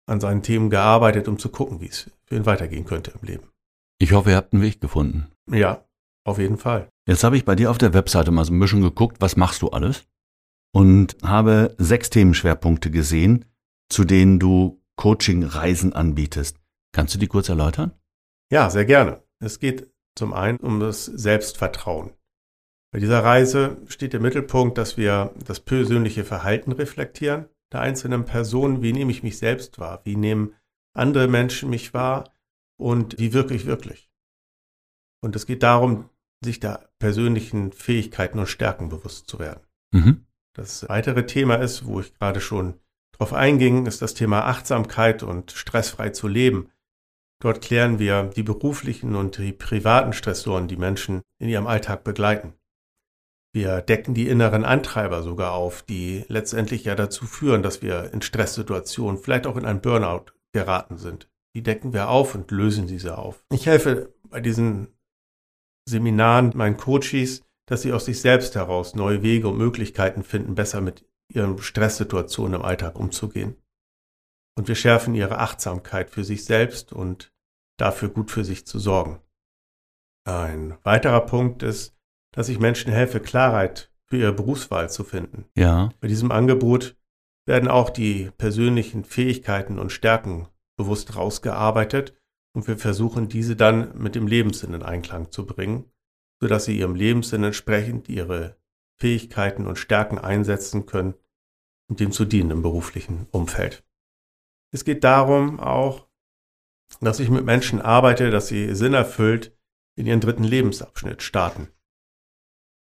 an 0.07 0.21
seinen 0.21 0.43
Themen 0.43 0.69
gearbeitet, 0.69 1.27
um 1.27 1.37
zu 1.37 1.49
gucken, 1.49 1.81
wie 1.81 1.87
es 1.87 2.09
für 2.25 2.35
ihn 2.35 2.45
weitergehen 2.45 2.85
könnte 2.85 3.11
im 3.19 3.27
Leben. 3.27 3.49
Ich 3.99 4.13
hoffe, 4.13 4.29
ihr 4.29 4.35
habt 4.37 4.53
einen 4.53 4.61
Weg 4.61 4.79
gefunden. 4.79 5.27
Ja, 5.51 5.85
auf 6.25 6.37
jeden 6.37 6.57
Fall. 6.57 6.89
Jetzt 7.07 7.23
habe 7.23 7.35
ich 7.35 7.45
bei 7.45 7.55
dir 7.55 7.71
auf 7.71 7.77
der 7.77 7.93
Webseite 7.93 8.31
mal 8.31 8.45
so 8.45 8.53
ein 8.53 8.59
bisschen 8.59 8.81
geguckt, 8.81 9.17
was 9.19 9.35
machst 9.35 9.61
du 9.61 9.69
alles? 9.69 10.05
Und 10.73 11.17
habe 11.23 11.75
sechs 11.77 12.09
Themenschwerpunkte 12.09 12.91
gesehen, 12.91 13.45
zu 13.89 14.03
denen 14.03 14.37
du 14.37 14.81
Coaching-Reisen 14.97 15.93
anbietest. 15.93 16.57
Kannst 16.93 17.15
du 17.15 17.19
die 17.19 17.27
kurz 17.27 17.49
erläutern? 17.49 17.91
Ja, 18.51 18.69
sehr 18.69 18.85
gerne. 18.85 19.23
Es 19.39 19.59
geht 19.59 19.91
zum 20.17 20.33
einen 20.33 20.57
um 20.57 20.79
das 20.79 21.05
Selbstvertrauen. 21.05 22.11
Bei 22.91 22.99
dieser 22.99 23.23
Reise 23.23 23.77
steht 23.87 24.13
im 24.13 24.21
Mittelpunkt, 24.21 24.77
dass 24.77 24.97
wir 24.97 25.33
das 25.45 25.59
persönliche 25.59 26.23
Verhalten 26.23 26.71
reflektieren 26.71 27.47
der 27.71 27.81
einzelnen 27.81 28.25
Person. 28.25 28.81
Wie 28.81 28.93
nehme 28.93 29.11
ich 29.11 29.23
mich 29.23 29.37
selbst 29.37 29.79
wahr? 29.79 30.01
Wie 30.03 30.15
nehmen 30.15 30.55
andere 30.93 31.27
Menschen 31.27 31.69
mich 31.69 31.93
wahr? 31.93 32.33
Und 32.79 33.19
wie 33.19 33.33
wirke 33.33 33.53
ich 33.53 33.65
wirklich? 33.65 34.09
Und 35.21 35.35
es 35.35 35.45
geht 35.45 35.63
darum, 35.63 36.09
sich 36.43 36.59
der 36.59 36.89
persönlichen 36.99 37.71
Fähigkeiten 37.71 38.39
und 38.39 38.47
Stärken 38.47 38.89
bewusst 38.89 39.27
zu 39.27 39.39
werden. 39.39 39.61
Mhm. 39.91 40.25
Das 40.53 40.87
weitere 40.87 41.25
Thema 41.25 41.55
ist, 41.55 41.85
wo 41.85 41.99
ich 41.99 42.13
gerade 42.13 42.41
schon 42.41 42.79
drauf 43.11 43.33
einging, 43.33 43.85
ist 43.85 44.01
das 44.01 44.13
Thema 44.13 44.45
Achtsamkeit 44.45 45.23
und 45.23 45.51
stressfrei 45.51 46.09
zu 46.09 46.27
leben. 46.27 46.69
Dort 47.39 47.61
klären 47.61 47.99
wir 47.99 48.23
die 48.35 48.43
beruflichen 48.43 49.15
und 49.15 49.37
die 49.37 49.53
privaten 49.53 50.13
Stressoren, 50.13 50.67
die 50.67 50.77
Menschen 50.77 51.21
in 51.39 51.49
ihrem 51.49 51.67
Alltag 51.67 52.03
begleiten. 52.03 52.53
Wir 53.53 53.81
decken 53.81 54.13
die 54.13 54.27
inneren 54.27 54.65
Antreiber 54.65 55.23
sogar 55.23 55.53
auf, 55.53 55.81
die 55.83 56.25
letztendlich 56.27 56.83
ja 56.83 56.95
dazu 56.95 57.25
führen, 57.25 57.63
dass 57.63 57.81
wir 57.81 58.11
in 58.13 58.21
Stresssituationen, 58.21 59.21
vielleicht 59.21 59.47
auch 59.47 59.57
in 59.57 59.65
einen 59.65 59.81
Burnout 59.81 60.33
geraten 60.51 60.97
sind. 60.97 61.29
Die 61.55 61.63
decken 61.63 61.93
wir 61.93 62.09
auf 62.09 62.35
und 62.35 62.51
lösen 62.51 62.87
diese 62.87 63.17
auf. 63.17 63.43
Ich 63.51 63.65
helfe 63.65 64.13
bei 64.29 64.41
diesen 64.41 64.89
Seminaren 65.87 66.51
meinen 66.55 66.77
Coaches, 66.77 67.43
dass 67.67 67.81
sie 67.81 67.93
aus 67.93 68.05
sich 68.05 68.21
selbst 68.21 68.55
heraus 68.55 68.95
neue 68.95 69.23
Wege 69.23 69.47
und 69.47 69.57
Möglichkeiten 69.57 70.23
finden, 70.23 70.55
besser 70.55 70.81
mit 70.81 71.05
ihren 71.29 71.57
Stresssituationen 71.57 72.59
im 72.59 72.65
Alltag 72.65 72.99
umzugehen. 72.99 73.55
Und 74.57 74.67
wir 74.67 74.75
schärfen 74.75 75.13
ihre 75.13 75.37
Achtsamkeit 75.37 76.09
für 76.09 76.23
sich 76.23 76.43
selbst 76.43 76.91
und 76.91 77.31
dafür 77.77 78.09
gut 78.09 78.31
für 78.31 78.43
sich 78.43 78.65
zu 78.65 78.79
sorgen. 78.79 79.21
Ein 80.25 80.77
weiterer 80.83 81.21
Punkt 81.21 81.61
ist, 81.61 81.95
dass 82.31 82.49
ich 82.49 82.59
Menschen 82.59 82.91
helfe, 82.91 83.19
Klarheit 83.19 83.91
für 84.07 84.17
ihre 84.17 84.33
Berufswahl 84.33 84.89
zu 84.89 85.03
finden. 85.03 85.45
Ja. 85.55 85.89
Bei 85.99 86.07
diesem 86.07 86.31
Angebot 86.31 86.97
werden 87.45 87.69
auch 87.69 87.91
die 87.91 88.31
persönlichen 88.37 89.03
Fähigkeiten 89.03 89.77
und 89.77 89.91
Stärken 89.91 90.47
bewusst 90.75 91.15
rausgearbeitet 91.15 92.15
und 92.53 92.67
wir 92.67 92.79
versuchen 92.79 93.29
diese 93.29 93.55
dann 93.55 93.95
mit 93.97 94.15
dem 94.15 94.25
Lebenssinn 94.25 94.73
in 94.73 94.81
Einklang 94.81 95.31
zu 95.31 95.45
bringen, 95.45 95.91
sodass 96.41 96.65
sie 96.65 96.79
ihrem 96.79 96.95
Lebenssinn 96.95 97.43
entsprechend 97.43 98.09
ihre 98.09 98.57
Fähigkeiten 98.99 99.67
und 99.67 99.77
Stärken 99.77 100.17
einsetzen 100.17 100.87
können, 100.87 101.13
um 101.89 101.95
dem 101.95 102.11
zu 102.11 102.25
dienen 102.25 102.49
im 102.49 102.61
beruflichen 102.63 103.27
Umfeld. 103.31 103.86
Es 104.73 104.85
geht 104.85 105.03
darum 105.03 105.59
auch, 105.59 106.07
dass 107.01 107.19
ich 107.19 107.29
mit 107.29 107.45
Menschen 107.45 107.81
arbeite, 107.81 108.31
dass 108.31 108.47
sie 108.47 108.73
sinnerfüllt 108.73 109.57
in 109.97 110.05
ihren 110.05 110.21
dritten 110.21 110.43
Lebensabschnitt 110.43 111.21
starten. 111.21 111.69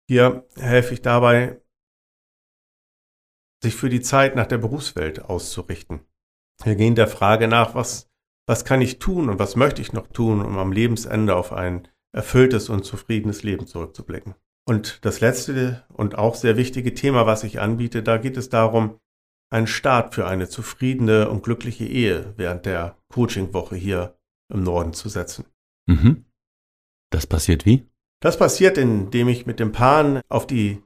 Hier 0.08 0.47
helfe 0.56 0.94
ich 0.94 1.02
dabei, 1.02 1.61
sich 3.62 3.75
für 3.75 3.88
die 3.88 4.00
Zeit 4.00 4.37
nach 4.37 4.47
der 4.47 4.58
Berufswelt 4.58 5.23
auszurichten. 5.23 6.00
Wir 6.62 6.76
gehen 6.76 6.94
der 6.94 7.08
Frage 7.08 7.49
nach, 7.49 7.75
was, 7.75 8.11
was 8.47 8.64
kann 8.64 8.80
ich 8.80 8.99
tun 8.99 9.28
und 9.28 9.38
was 9.38 9.56
möchte 9.56 9.82
ich 9.82 9.92
noch 9.92 10.06
tun, 10.08 10.40
um 10.44 10.58
am 10.58 10.73
Lebensende 10.73 11.37
auf 11.37 11.52
ein 11.52 11.88
erfülltes 12.12 12.68
und 12.68 12.85
zufriedenes 12.85 13.42
Leben 13.42 13.66
zurückzublicken. 13.66 14.35
Und 14.66 15.04
das 15.04 15.20
letzte 15.20 15.85
und 15.88 16.16
auch 16.16 16.35
sehr 16.35 16.56
wichtige 16.56 16.94
Thema, 16.94 17.26
was 17.26 17.44
ich 17.44 17.61
anbiete, 17.61 18.02
da 18.02 18.18
geht 18.18 18.37
es 18.37 18.49
darum, 18.49 18.99
einen 19.50 19.67
Start 19.67 20.14
für 20.14 20.26
eine 20.26 20.49
zufriedene 20.49 21.28
und 21.28 21.43
glückliche 21.43 21.87
Ehe 21.87 22.35
während 22.37 22.67
der 22.67 22.97
Coachingwoche 23.09 23.76
hier 23.76 24.17
im 24.52 24.62
Norden 24.62 24.93
zu 24.93 25.09
setzen. 25.09 25.47
Mhm. 25.87 26.25
Das 27.11 27.26
passiert 27.26 27.64
wie? 27.64 27.87
Das 28.21 28.38
passiert, 28.38 28.78
indem 28.78 29.28
ich 29.28 29.47
mit 29.47 29.61
dem 29.61 29.73
Paaren 29.73 30.21
auf 30.28 30.47
die 30.47 30.83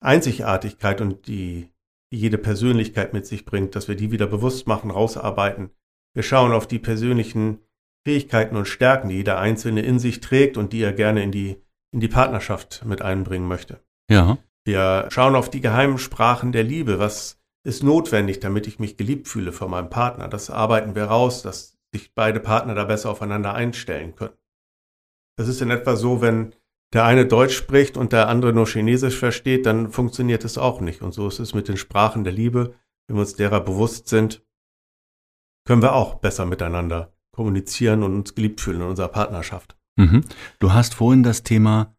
Einzigartigkeit 0.00 1.00
und 1.00 1.26
die, 1.26 1.72
die 2.12 2.18
jede 2.18 2.38
Persönlichkeit 2.38 3.12
mit 3.12 3.26
sich 3.26 3.44
bringt, 3.44 3.74
dass 3.74 3.88
wir 3.88 3.96
die 3.96 4.12
wieder 4.12 4.26
bewusst 4.26 4.66
machen, 4.66 4.90
rausarbeiten. 4.90 5.70
Wir 6.14 6.22
schauen 6.22 6.52
auf 6.52 6.68
die 6.68 6.78
persönlichen 6.78 7.60
Fähigkeiten 8.06 8.56
und 8.56 8.68
Stärken, 8.68 9.08
die 9.08 9.16
jeder 9.16 9.38
Einzelne 9.38 9.82
in 9.82 9.98
sich 9.98 10.20
trägt 10.20 10.56
und 10.56 10.72
die 10.72 10.82
er 10.82 10.92
gerne 10.92 11.22
in 11.22 11.32
die, 11.32 11.56
in 11.92 12.00
die 12.00 12.08
Partnerschaft 12.08 12.84
mit 12.84 13.02
einbringen 13.02 13.48
möchte. 13.48 13.80
Ja. 14.08 14.38
Wir 14.64 15.06
schauen 15.10 15.34
auf 15.34 15.50
die 15.50 15.60
geheimen 15.60 15.98
Sprachen 15.98 16.52
der 16.52 16.62
Liebe. 16.62 16.98
Was 16.98 17.40
ist 17.66 17.82
notwendig, 17.82 18.38
damit 18.40 18.66
ich 18.66 18.78
mich 18.78 18.96
geliebt 18.96 19.26
fühle 19.26 19.52
von 19.52 19.70
meinem 19.70 19.90
Partner? 19.90 20.28
Das 20.28 20.50
arbeiten 20.50 20.94
wir 20.94 21.04
raus, 21.04 21.42
dass 21.42 21.76
sich 21.92 22.14
beide 22.14 22.38
Partner 22.38 22.74
da 22.74 22.84
besser 22.84 23.10
aufeinander 23.10 23.54
einstellen 23.54 24.14
können. 24.14 24.36
Das 25.36 25.48
ist 25.48 25.60
in 25.60 25.70
etwa 25.70 25.96
so, 25.96 26.20
wenn 26.22 26.54
der 26.92 27.04
eine 27.04 27.26
Deutsch 27.26 27.56
spricht 27.56 27.96
und 27.96 28.12
der 28.12 28.28
andere 28.28 28.52
nur 28.52 28.66
Chinesisch 28.66 29.18
versteht, 29.18 29.66
dann 29.66 29.90
funktioniert 29.90 30.44
es 30.44 30.58
auch 30.58 30.80
nicht. 30.80 31.02
Und 31.02 31.12
so 31.12 31.26
ist 31.26 31.40
es 31.40 31.54
mit 31.54 31.66
den 31.66 31.76
Sprachen 31.76 32.22
der 32.22 32.32
Liebe. 32.32 32.74
Wenn 33.08 33.16
wir 33.16 33.22
uns 33.22 33.34
derer 33.34 33.60
bewusst 33.60 34.08
sind, 34.08 34.44
können 35.66 35.82
wir 35.82 35.94
auch 35.94 36.14
besser 36.14 36.46
miteinander 36.46 37.12
kommunizieren 37.32 38.04
und 38.04 38.14
uns 38.14 38.34
geliebt 38.34 38.60
fühlen 38.60 38.80
in 38.80 38.86
unserer 38.86 39.08
Partnerschaft. 39.08 39.76
Mhm. 39.96 40.24
Du 40.60 40.72
hast 40.72 40.94
vorhin 40.94 41.24
das 41.24 41.42
Thema 41.42 41.96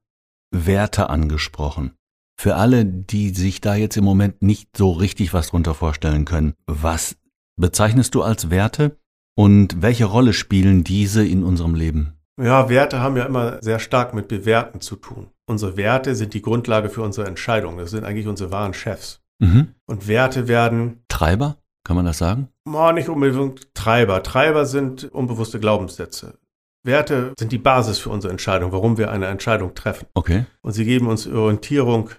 Werte 0.51 1.09
angesprochen. 1.09 1.97
Für 2.39 2.55
alle, 2.55 2.85
die 2.85 3.29
sich 3.29 3.61
da 3.61 3.75
jetzt 3.75 3.97
im 3.97 4.03
Moment 4.03 4.43
nicht 4.43 4.77
so 4.77 4.91
richtig 4.91 5.33
was 5.33 5.49
drunter 5.49 5.73
vorstellen 5.73 6.25
können, 6.25 6.53
was 6.67 7.17
bezeichnest 7.59 8.13
du 8.13 8.21
als 8.21 8.51
Werte 8.51 8.97
und 9.35 9.81
welche 9.81 10.05
Rolle 10.05 10.33
spielen 10.33 10.83
diese 10.83 11.25
in 11.25 11.43
unserem 11.43 11.73
Leben? 11.73 12.13
Ja, 12.39 12.69
Werte 12.69 12.99
haben 12.99 13.17
ja 13.17 13.25
immer 13.25 13.61
sehr 13.63 13.79
stark 13.79 14.13
mit 14.13 14.27
Bewerten 14.27 14.81
zu 14.81 14.95
tun. 14.95 15.31
Unsere 15.47 15.77
Werte 15.77 16.13
sind 16.13 16.35
die 16.35 16.43
Grundlage 16.43 16.89
für 16.89 17.01
unsere 17.01 17.27
Entscheidungen. 17.27 17.79
Das 17.79 17.89
sind 17.89 18.03
eigentlich 18.03 18.27
unsere 18.27 18.51
wahren 18.51 18.75
Chefs. 18.75 19.21
Mhm. 19.39 19.73
Und 19.87 20.07
Werte 20.07 20.47
werden. 20.47 21.03
Treiber? 21.07 21.57
Kann 21.83 21.95
man 21.95 22.05
das 22.05 22.19
sagen? 22.19 22.49
Oh, 22.65 22.91
nicht 22.91 23.09
unbedingt 23.09 23.73
Treiber. 23.73 24.21
Treiber 24.21 24.65
sind 24.65 25.05
unbewusste 25.05 25.59
Glaubenssätze. 25.59 26.37
Werte 26.83 27.33
sind 27.39 27.51
die 27.51 27.57
Basis 27.57 27.97
für 27.97 28.09
unsere 28.09 28.31
Entscheidung, 28.31 28.71
warum 28.71 28.97
wir 28.97 29.09
eine 29.09 29.27
Entscheidung 29.27 29.73
treffen. 29.73 30.05
Okay. 30.13 30.45
Und 30.61 30.73
sie 30.73 30.85
geben 30.85 31.07
uns 31.07 31.25
Orientierung 31.25 32.09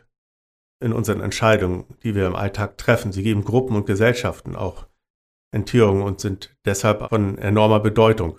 in 0.81 0.93
unseren 0.93 1.21
Entscheidungen, 1.21 1.85
die 2.03 2.15
wir 2.15 2.27
im 2.27 2.37
Alltag 2.37 2.79
treffen. 2.79 3.13
Sie 3.13 3.23
geben 3.23 3.45
Gruppen 3.45 3.77
und 3.77 3.87
Gesellschaften 3.87 4.57
auch 4.57 4.87
Orientierung 5.53 6.03
und 6.03 6.21
sind 6.21 6.57
deshalb 6.65 7.09
von 7.09 7.39
enormer 7.39 7.81
Bedeutung. 7.81 8.39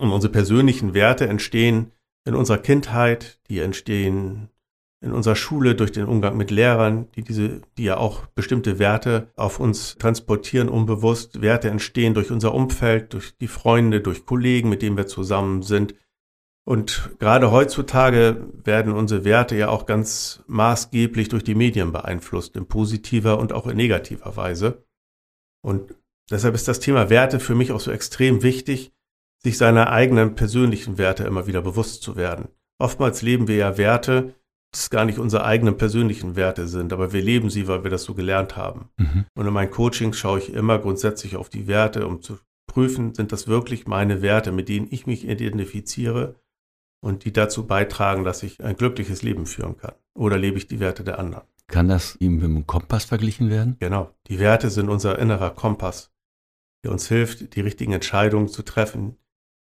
Und 0.00 0.10
unsere 0.10 0.32
persönlichen 0.32 0.94
Werte 0.94 1.28
entstehen 1.28 1.92
in 2.24 2.34
unserer 2.34 2.58
Kindheit, 2.58 3.40
die 3.48 3.60
entstehen 3.60 4.48
in 5.00 5.12
unserer 5.12 5.36
Schule 5.36 5.74
durch 5.74 5.92
den 5.92 6.06
Umgang 6.06 6.36
mit 6.36 6.50
Lehrern, 6.50 7.08
die 7.12 7.22
diese, 7.22 7.62
die 7.76 7.84
ja 7.84 7.98
auch 7.98 8.26
bestimmte 8.26 8.78
Werte 8.78 9.30
auf 9.36 9.60
uns 9.60 9.96
transportieren, 9.96 10.68
unbewusst. 10.68 11.40
Werte 11.40 11.70
entstehen 11.70 12.14
durch 12.14 12.32
unser 12.32 12.52
Umfeld, 12.52 13.12
durch 13.12 13.36
die 13.36 13.46
Freunde, 13.46 14.00
durch 14.00 14.26
Kollegen, 14.26 14.68
mit 14.68 14.82
denen 14.82 14.96
wir 14.96 15.06
zusammen 15.06 15.62
sind. 15.62 15.94
Und 16.68 17.16
gerade 17.18 17.50
heutzutage 17.50 18.46
werden 18.62 18.92
unsere 18.92 19.24
Werte 19.24 19.56
ja 19.56 19.70
auch 19.70 19.86
ganz 19.86 20.44
maßgeblich 20.48 21.30
durch 21.30 21.42
die 21.42 21.54
Medien 21.54 21.92
beeinflusst, 21.92 22.56
in 22.56 22.66
positiver 22.66 23.38
und 23.38 23.54
auch 23.54 23.66
in 23.68 23.78
negativer 23.78 24.36
Weise. 24.36 24.84
Und 25.62 25.94
deshalb 26.30 26.54
ist 26.54 26.68
das 26.68 26.78
Thema 26.78 27.08
Werte 27.08 27.40
für 27.40 27.54
mich 27.54 27.72
auch 27.72 27.80
so 27.80 27.90
extrem 27.90 28.42
wichtig, 28.42 28.92
sich 29.42 29.56
seiner 29.56 29.88
eigenen 29.88 30.34
persönlichen 30.34 30.98
Werte 30.98 31.24
immer 31.24 31.46
wieder 31.46 31.62
bewusst 31.62 32.02
zu 32.02 32.16
werden. 32.16 32.48
Oftmals 32.78 33.22
leben 33.22 33.48
wir 33.48 33.56
ja 33.56 33.78
Werte, 33.78 34.34
die 34.76 34.90
gar 34.90 35.06
nicht 35.06 35.18
unsere 35.18 35.46
eigenen 35.46 35.78
persönlichen 35.78 36.36
Werte 36.36 36.68
sind, 36.68 36.92
aber 36.92 37.14
wir 37.14 37.22
leben 37.22 37.48
sie, 37.48 37.66
weil 37.66 37.82
wir 37.82 37.90
das 37.90 38.04
so 38.04 38.12
gelernt 38.12 38.58
haben. 38.58 38.90
Mhm. 38.98 39.24
Und 39.34 39.46
in 39.46 39.54
meinen 39.54 39.70
Coachings 39.70 40.18
schaue 40.18 40.40
ich 40.40 40.52
immer 40.52 40.78
grundsätzlich 40.78 41.36
auf 41.36 41.48
die 41.48 41.66
Werte, 41.66 42.06
um 42.06 42.20
zu 42.20 42.38
prüfen, 42.66 43.14
sind 43.14 43.32
das 43.32 43.48
wirklich 43.48 43.86
meine 43.86 44.20
Werte, 44.20 44.52
mit 44.52 44.68
denen 44.68 44.88
ich 44.90 45.06
mich 45.06 45.26
identifiziere 45.26 46.34
und 47.00 47.24
die 47.24 47.32
dazu 47.32 47.66
beitragen, 47.66 48.24
dass 48.24 48.42
ich 48.42 48.62
ein 48.62 48.76
glückliches 48.76 49.22
Leben 49.22 49.46
führen 49.46 49.76
kann. 49.76 49.94
Oder 50.14 50.38
lebe 50.38 50.58
ich 50.58 50.66
die 50.66 50.80
Werte 50.80 51.04
der 51.04 51.18
anderen? 51.18 51.44
Kann 51.68 51.88
das 51.88 52.16
ihm 52.16 52.36
mit 52.36 52.44
dem 52.44 52.66
Kompass 52.66 53.04
verglichen 53.04 53.50
werden? 53.50 53.76
Genau. 53.78 54.10
Die 54.26 54.38
Werte 54.38 54.70
sind 54.70 54.88
unser 54.88 55.18
innerer 55.18 55.50
Kompass, 55.50 56.10
der 56.84 56.92
uns 56.92 57.08
hilft, 57.08 57.54
die 57.54 57.60
richtigen 57.60 57.92
Entscheidungen 57.92 58.48
zu 58.48 58.62
treffen, 58.62 59.16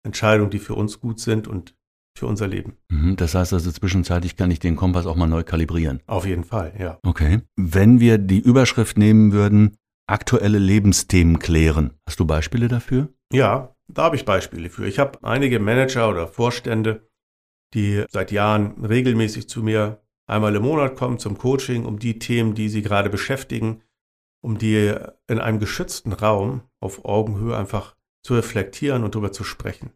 Entscheidungen, 0.05 0.51
die 0.51 0.59
für 0.59 0.75
uns 0.75 1.01
gut 1.01 1.19
sind 1.19 1.49
und 1.49 1.75
für 2.17 2.27
unser 2.27 2.47
Leben. 2.47 2.77
Mhm, 2.91 3.17
das 3.17 3.35
heißt 3.35 3.53
also, 3.53 3.73
zwischenzeitlich 3.73 4.37
kann 4.37 4.51
ich 4.51 4.61
den 4.61 4.77
Kompass 4.77 5.07
auch 5.07 5.17
mal 5.17 5.27
neu 5.27 5.43
kalibrieren. 5.43 6.01
Auf 6.07 6.27
jeden 6.27 6.45
Fall, 6.45 6.75
ja. 6.79 6.99
Okay. 7.03 7.41
Wenn 7.57 8.01
wir 8.01 8.19
die 8.19 8.39
Überschrift 8.39 8.99
nehmen 8.99 9.33
würden, 9.33 9.77
aktuelle 10.07 10.59
Lebensthemen 10.59 11.39
klären, 11.39 11.95
hast 12.07 12.21
du 12.21 12.27
Beispiele 12.27 12.69
dafür? 12.69 13.09
Ja, 13.33 13.75
da 13.89 14.05
habe 14.05 14.17
ich 14.17 14.25
Beispiele 14.25 14.71
für. 14.71 14.87
Ich 14.87 14.99
habe 14.99 15.19
einige 15.23 15.59
Manager 15.59 16.09
oder 16.09 16.29
Vorstände, 16.29 17.09
die 17.75 18.05
seit 18.09 18.33
Jahren 18.33 18.85
regelmäßig 18.85 19.49
zu 19.49 19.63
mir 19.63 20.03
einmal 20.27 20.55
im 20.55 20.63
Monat 20.63 20.97
kommen 20.97 21.19
zum 21.19 21.37
Coaching, 21.37 21.85
um 21.85 21.99
die 21.99 22.19
Themen, 22.19 22.55
die 22.55 22.69
sie 22.69 22.83
gerade 22.83 23.11
beschäftigen, 23.11 23.83
um 24.43 24.59
die 24.59 24.95
in 25.27 25.39
einem 25.39 25.59
geschützten 25.59 26.13
Raum 26.13 26.63
auf 26.81 27.05
Augenhöhe 27.05 27.57
einfach 27.57 27.97
zu 28.25 28.35
reflektieren 28.35 29.05
und 29.05 29.15
darüber 29.15 29.33
zu 29.33 29.45
sprechen. 29.45 29.93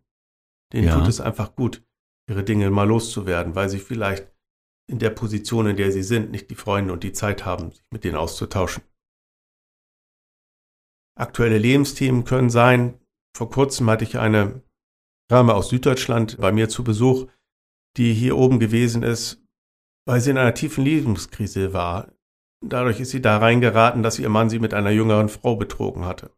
Denen 0.72 0.88
Ja. 0.88 0.98
tut 0.98 1.08
es 1.08 1.20
einfach 1.20 1.54
gut, 1.54 1.82
ihre 2.28 2.44
Dinge 2.44 2.70
mal 2.70 2.88
loszuwerden, 2.88 3.54
weil 3.54 3.68
sie 3.68 3.78
vielleicht 3.78 4.30
in 4.90 4.98
der 4.98 5.10
Position, 5.10 5.66
in 5.66 5.76
der 5.76 5.92
sie 5.92 6.02
sind, 6.02 6.30
nicht 6.30 6.50
die 6.50 6.54
Freunde 6.54 6.92
und 6.92 7.04
die 7.04 7.12
Zeit 7.12 7.44
haben, 7.44 7.70
sich 7.72 7.84
mit 7.90 8.04
denen 8.04 8.16
auszutauschen. 8.16 8.82
Aktuelle 11.18 11.58
Lebensthemen 11.58 12.24
können 12.24 12.50
sein, 12.50 13.00
vor 13.36 13.50
kurzem 13.50 13.88
hatte 13.90 14.04
ich 14.04 14.18
eine 14.18 14.62
Dame 15.28 15.54
aus 15.54 15.68
Süddeutschland 15.68 16.38
bei 16.38 16.52
mir 16.52 16.68
zu 16.68 16.84
Besuch, 16.84 17.28
die 17.98 18.14
hier 18.14 18.36
oben 18.36 18.58
gewesen 18.58 19.02
ist, 19.02 19.44
weil 20.06 20.20
sie 20.20 20.30
in 20.30 20.38
einer 20.38 20.54
tiefen 20.54 20.84
Lebenskrise 20.84 21.72
war. 21.72 22.12
Dadurch 22.64 23.00
ist 23.00 23.10
sie 23.10 23.20
da 23.20 23.38
reingeraten, 23.38 24.02
dass 24.02 24.18
ihr 24.18 24.28
Mann 24.28 24.48
sie 24.48 24.58
mit 24.58 24.72
einer 24.72 24.90
jüngeren 24.90 25.28
Frau 25.28 25.56
betrogen 25.56 26.04
hatte 26.04 26.30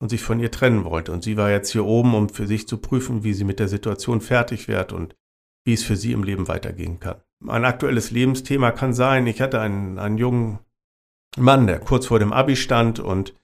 und 0.00 0.10
sich 0.10 0.22
von 0.22 0.38
ihr 0.38 0.50
trennen 0.50 0.84
wollte. 0.84 1.12
Und 1.12 1.24
sie 1.24 1.36
war 1.36 1.50
jetzt 1.50 1.70
hier 1.70 1.84
oben, 1.84 2.14
um 2.14 2.28
für 2.28 2.46
sich 2.46 2.68
zu 2.68 2.78
prüfen, 2.78 3.24
wie 3.24 3.32
sie 3.32 3.44
mit 3.44 3.58
der 3.58 3.68
Situation 3.68 4.20
fertig 4.20 4.68
wird 4.68 4.92
und 4.92 5.16
wie 5.64 5.72
es 5.72 5.82
für 5.82 5.96
sie 5.96 6.12
im 6.12 6.22
Leben 6.22 6.48
weitergehen 6.48 7.00
kann. 7.00 7.22
Ein 7.46 7.64
aktuelles 7.64 8.10
Lebensthema 8.10 8.70
kann 8.70 8.92
sein, 8.92 9.26
ich 9.26 9.40
hatte 9.40 9.60
einen, 9.60 9.98
einen 9.98 10.18
jungen 10.18 10.58
Mann, 11.36 11.66
der 11.66 11.80
kurz 11.80 12.06
vor 12.06 12.18
dem 12.18 12.32
Abi 12.32 12.56
stand 12.56 12.98
und 12.98 13.34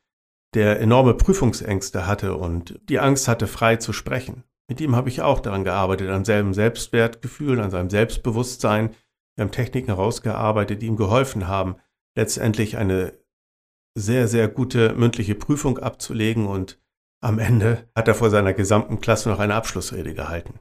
der 0.54 0.80
enorme 0.80 1.14
Prüfungsängste 1.14 2.06
hatte 2.06 2.36
und 2.36 2.78
die 2.88 3.00
Angst 3.00 3.26
hatte, 3.28 3.46
frei 3.46 3.76
zu 3.76 3.92
sprechen. 3.92 4.44
Mit 4.72 4.80
ihm 4.80 4.96
habe 4.96 5.10
ich 5.10 5.20
auch 5.20 5.40
daran 5.40 5.64
gearbeitet, 5.64 6.08
an 6.08 6.24
seinem 6.24 6.54
Selbstwertgefühl, 6.54 7.60
an 7.60 7.70
seinem 7.70 7.90
Selbstbewusstsein. 7.90 8.94
Wir 9.36 9.44
haben 9.44 9.50
Techniken 9.50 9.88
herausgearbeitet, 9.88 10.80
die 10.80 10.86
ihm 10.86 10.96
geholfen 10.96 11.46
haben, 11.46 11.76
letztendlich 12.16 12.78
eine 12.78 13.12
sehr, 13.94 14.28
sehr 14.28 14.48
gute 14.48 14.94
mündliche 14.94 15.34
Prüfung 15.34 15.76
abzulegen 15.76 16.46
und 16.46 16.80
am 17.20 17.38
Ende 17.38 17.86
hat 17.94 18.08
er 18.08 18.14
vor 18.14 18.30
seiner 18.30 18.54
gesamten 18.54 18.98
Klasse 19.02 19.28
noch 19.28 19.40
eine 19.40 19.56
Abschlussrede 19.56 20.14
gehalten. 20.14 20.54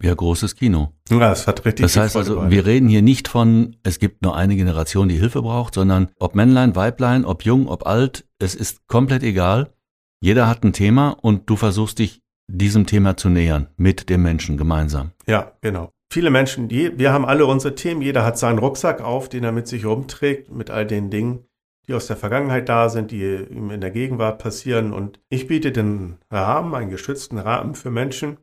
Ja, 0.00 0.14
großes 0.14 0.54
Kino. 0.54 0.92
Ja, 1.10 1.32
es 1.32 1.48
hat 1.48 1.64
richtig 1.64 1.86
Das 1.86 1.96
heißt 1.96 2.12
Freude 2.12 2.38
also, 2.38 2.48
wir 2.48 2.66
reden 2.66 2.88
hier 2.88 3.02
nicht 3.02 3.26
von, 3.26 3.74
es 3.82 3.98
gibt 3.98 4.22
nur 4.22 4.36
eine 4.36 4.54
Generation, 4.54 5.08
die 5.08 5.18
Hilfe 5.18 5.42
braucht, 5.42 5.74
sondern 5.74 6.12
ob 6.20 6.36
Männlein, 6.36 6.76
Weiblein, 6.76 7.24
ob 7.24 7.44
jung, 7.44 7.66
ob 7.66 7.84
alt, 7.84 8.28
es 8.38 8.54
ist 8.54 8.86
komplett 8.86 9.24
egal. 9.24 9.72
Jeder 10.20 10.46
hat 10.46 10.62
ein 10.62 10.72
Thema 10.72 11.16
und 11.20 11.50
du 11.50 11.56
versuchst 11.56 11.98
dich 11.98 12.22
diesem 12.48 12.86
Thema 12.86 13.16
zu 13.16 13.28
nähern, 13.28 13.68
mit 13.76 14.08
dem 14.08 14.22
Menschen 14.22 14.56
gemeinsam. 14.56 15.12
Ja, 15.26 15.52
genau. 15.60 15.92
Viele 16.12 16.30
Menschen, 16.30 16.68
die, 16.68 16.98
wir 16.98 17.12
haben 17.12 17.24
alle 17.24 17.46
unsere 17.46 17.74
Themen, 17.74 18.00
jeder 18.00 18.24
hat 18.24 18.38
seinen 18.38 18.58
Rucksack 18.58 19.00
auf, 19.00 19.28
den 19.28 19.44
er 19.44 19.52
mit 19.52 19.66
sich 19.66 19.84
rumträgt, 19.84 20.50
mit 20.50 20.70
all 20.70 20.86
den 20.86 21.10
Dingen, 21.10 21.44
die 21.88 21.94
aus 21.94 22.06
der 22.06 22.16
Vergangenheit 22.16 22.68
da 22.68 22.88
sind, 22.88 23.10
die 23.10 23.22
ihm 23.22 23.70
in 23.70 23.80
der 23.80 23.90
Gegenwart 23.90 24.38
passieren. 24.38 24.92
Und 24.92 25.20
ich 25.28 25.46
biete 25.46 25.72
den 25.72 26.18
Rahmen, 26.30 26.74
einen 26.74 26.90
geschützten 26.90 27.38
Rahmen 27.38 27.74
für 27.74 27.90
Menschen, 27.90 28.38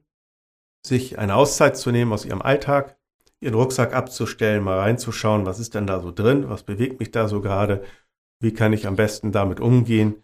sich 0.85 1.17
eine 1.19 1.35
Auszeit 1.35 1.77
zu 1.77 1.91
nehmen 1.91 2.11
aus 2.11 2.25
ihrem 2.25 2.41
Alltag, 2.41 2.97
ihren 3.39 3.55
Rucksack 3.55 3.93
abzustellen, 3.93 4.63
mal 4.63 4.79
reinzuschauen, 4.79 5.45
was 5.45 5.59
ist 5.59 5.73
denn 5.75 5.87
da 5.87 6.01
so 6.01 6.11
drin, 6.11 6.49
was 6.49 6.63
bewegt 6.63 6.99
mich 6.99 7.11
da 7.11 7.27
so 7.27 7.41
gerade, 7.41 7.83
wie 8.39 8.53
kann 8.53 8.73
ich 8.73 8.87
am 8.87 8.97
besten 8.97 9.31
damit 9.31 9.59
umgehen, 9.59 10.23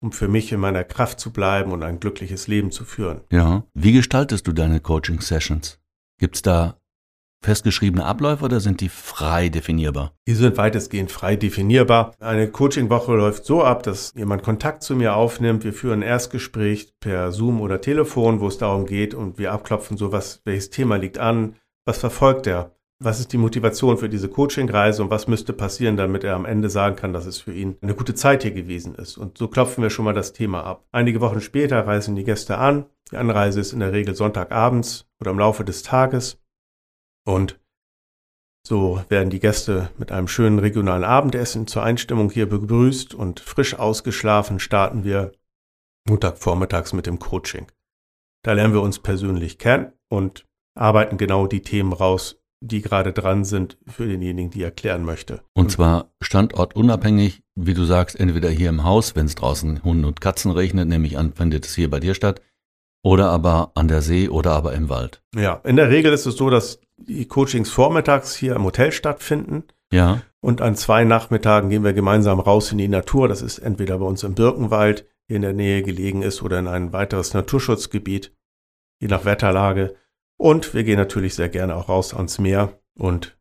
um 0.00 0.12
für 0.12 0.28
mich 0.28 0.52
in 0.52 0.60
meiner 0.60 0.84
Kraft 0.84 1.20
zu 1.20 1.32
bleiben 1.32 1.72
und 1.72 1.82
ein 1.82 2.00
glückliches 2.00 2.46
Leben 2.46 2.70
zu 2.70 2.84
führen. 2.84 3.20
Ja. 3.32 3.64
Wie 3.74 3.92
gestaltest 3.92 4.46
du 4.46 4.52
deine 4.52 4.80
Coaching-Sessions? 4.80 5.78
Gibt's 6.18 6.42
da 6.42 6.78
festgeschriebene 7.44 8.04
Abläufe 8.04 8.44
oder 8.44 8.60
sind 8.60 8.80
die 8.80 8.88
frei 8.88 9.48
definierbar? 9.48 10.12
Die 10.26 10.34
sind 10.34 10.56
weitestgehend 10.56 11.12
frei 11.12 11.36
definierbar. 11.36 12.14
Eine 12.18 12.48
Coachingwoche 12.48 13.14
läuft 13.14 13.44
so 13.44 13.62
ab, 13.62 13.82
dass 13.84 14.12
jemand 14.16 14.42
Kontakt 14.42 14.82
zu 14.82 14.96
mir 14.96 15.14
aufnimmt. 15.14 15.64
Wir 15.64 15.72
führen 15.72 16.00
ein 16.00 16.08
Erstgespräch 16.08 16.92
per 17.00 17.30
Zoom 17.32 17.60
oder 17.60 17.80
Telefon, 17.80 18.40
wo 18.40 18.48
es 18.48 18.58
darum 18.58 18.86
geht 18.86 19.14
und 19.14 19.38
wir 19.38 19.52
abklopfen 19.52 19.96
so, 19.96 20.10
was, 20.12 20.40
welches 20.44 20.70
Thema 20.70 20.96
liegt 20.96 21.18
an, 21.18 21.54
was 21.84 21.98
verfolgt 21.98 22.46
er, 22.46 22.72
was 23.00 23.20
ist 23.20 23.32
die 23.32 23.38
Motivation 23.38 23.96
für 23.96 24.08
diese 24.08 24.28
Coachingreise 24.28 25.02
und 25.02 25.10
was 25.10 25.28
müsste 25.28 25.52
passieren, 25.52 25.96
damit 25.96 26.24
er 26.24 26.34
am 26.34 26.44
Ende 26.44 26.68
sagen 26.68 26.96
kann, 26.96 27.12
dass 27.12 27.26
es 27.26 27.38
für 27.38 27.52
ihn 27.52 27.76
eine 27.80 27.94
gute 27.94 28.14
Zeit 28.14 28.42
hier 28.42 28.50
gewesen 28.50 28.96
ist. 28.96 29.16
Und 29.16 29.38
so 29.38 29.46
klopfen 29.46 29.82
wir 29.82 29.90
schon 29.90 30.04
mal 30.04 30.14
das 30.14 30.32
Thema 30.32 30.64
ab. 30.64 30.84
Einige 30.90 31.20
Wochen 31.20 31.40
später 31.40 31.86
reisen 31.86 32.16
die 32.16 32.24
Gäste 32.24 32.58
an. 32.58 32.86
Die 33.12 33.16
Anreise 33.16 33.60
ist 33.60 33.72
in 33.72 33.80
der 33.80 33.92
Regel 33.92 34.14
Sonntagabends 34.14 35.06
oder 35.20 35.30
im 35.30 35.38
Laufe 35.38 35.64
des 35.64 35.84
Tages. 35.84 36.40
Und 37.24 37.60
so 38.66 39.02
werden 39.08 39.30
die 39.30 39.40
Gäste 39.40 39.90
mit 39.96 40.10
einem 40.10 40.28
schönen 40.28 40.58
regionalen 40.58 41.04
Abendessen 41.04 41.68
zur 41.68 41.84
Einstimmung 41.84 42.30
hier 42.30 42.48
begrüßt 42.48 43.14
und 43.14 43.40
frisch 43.40 43.78
ausgeschlafen 43.78 44.58
starten 44.58 45.04
wir 45.04 45.32
Montagvormittags 46.08 46.92
mit 46.92 47.06
dem 47.06 47.18
Coaching. 47.18 47.66
Da 48.42 48.52
lernen 48.52 48.74
wir 48.74 48.82
uns 48.82 48.98
persönlich 48.98 49.58
kennen 49.58 49.92
und 50.08 50.46
arbeiten 50.74 51.16
genau 51.16 51.46
die 51.46 51.62
Themen 51.62 51.92
raus, 51.92 52.40
die 52.60 52.82
gerade 52.82 53.12
dran 53.12 53.44
sind 53.44 53.78
für 53.86 54.06
denjenigen, 54.06 54.50
die 54.50 54.62
erklären 54.62 55.04
möchte. 55.04 55.42
Und 55.54 55.70
zwar 55.70 56.10
standortunabhängig, 56.20 57.42
wie 57.54 57.74
du 57.74 57.84
sagst, 57.84 58.18
entweder 58.18 58.50
hier 58.50 58.68
im 58.68 58.84
Haus, 58.84 59.14
wenn 59.14 59.26
es 59.26 59.34
draußen 59.34 59.84
Hunde 59.84 60.08
und 60.08 60.20
Katzen 60.20 60.50
regnet, 60.50 60.88
nehme 60.88 61.06
ich 61.06 61.18
an, 61.18 61.32
findet 61.32 61.66
es 61.66 61.74
hier 61.74 61.90
bei 61.90 62.00
dir 62.00 62.14
statt, 62.14 62.40
oder 63.04 63.30
aber 63.30 63.70
an 63.74 63.88
der 63.88 64.02
See 64.02 64.28
oder 64.28 64.52
aber 64.52 64.72
im 64.74 64.88
Wald. 64.88 65.22
Ja, 65.34 65.60
in 65.64 65.76
der 65.76 65.90
Regel 65.90 66.12
ist 66.12 66.26
es 66.26 66.36
so, 66.36 66.50
dass 66.50 66.80
die 66.96 67.26
Coachings 67.26 67.70
vormittags 67.70 68.34
hier 68.34 68.56
im 68.56 68.64
Hotel 68.64 68.90
stattfinden. 68.92 69.64
Ja, 69.92 70.22
Und 70.40 70.60
an 70.60 70.74
zwei 70.76 71.04
Nachmittagen 71.04 71.70
gehen 71.70 71.84
wir 71.84 71.92
gemeinsam 71.92 72.40
raus 72.40 72.72
in 72.72 72.78
die 72.78 72.88
Natur. 72.88 73.28
Das 73.28 73.40
ist 73.40 73.58
entweder 73.58 73.98
bei 73.98 74.04
uns 74.04 74.22
im 74.22 74.34
Birkenwald, 74.34 75.06
hier 75.26 75.36
in 75.36 75.42
der 75.42 75.52
Nähe 75.52 75.82
gelegen 75.82 76.22
ist, 76.22 76.42
oder 76.42 76.58
in 76.58 76.66
ein 76.66 76.92
weiteres 76.92 77.34
Naturschutzgebiet, 77.34 78.32
je 79.00 79.08
nach 79.08 79.24
Wetterlage. 79.24 79.94
Und 80.38 80.72
wir 80.72 80.84
gehen 80.84 80.96
natürlich 80.96 81.34
sehr 81.34 81.48
gerne 81.48 81.76
auch 81.76 81.88
raus 81.88 82.14
ans 82.14 82.38
Meer 82.38 82.80
und 82.96 83.36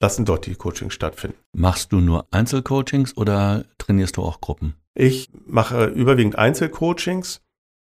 lassen 0.00 0.24
dort 0.24 0.46
die 0.46 0.54
Coachings 0.54 0.94
stattfinden. 0.94 1.38
machst 1.56 1.92
du 1.92 2.00
nur 2.00 2.26
Einzelcoachings 2.30 3.16
oder 3.16 3.64
trainierst 3.78 4.18
du 4.18 4.22
auch 4.22 4.40
Gruppen? 4.40 4.74
Ich 4.94 5.30
mache 5.46 5.86
überwiegend 5.86 6.36
Einzelcoachings, 6.36 7.40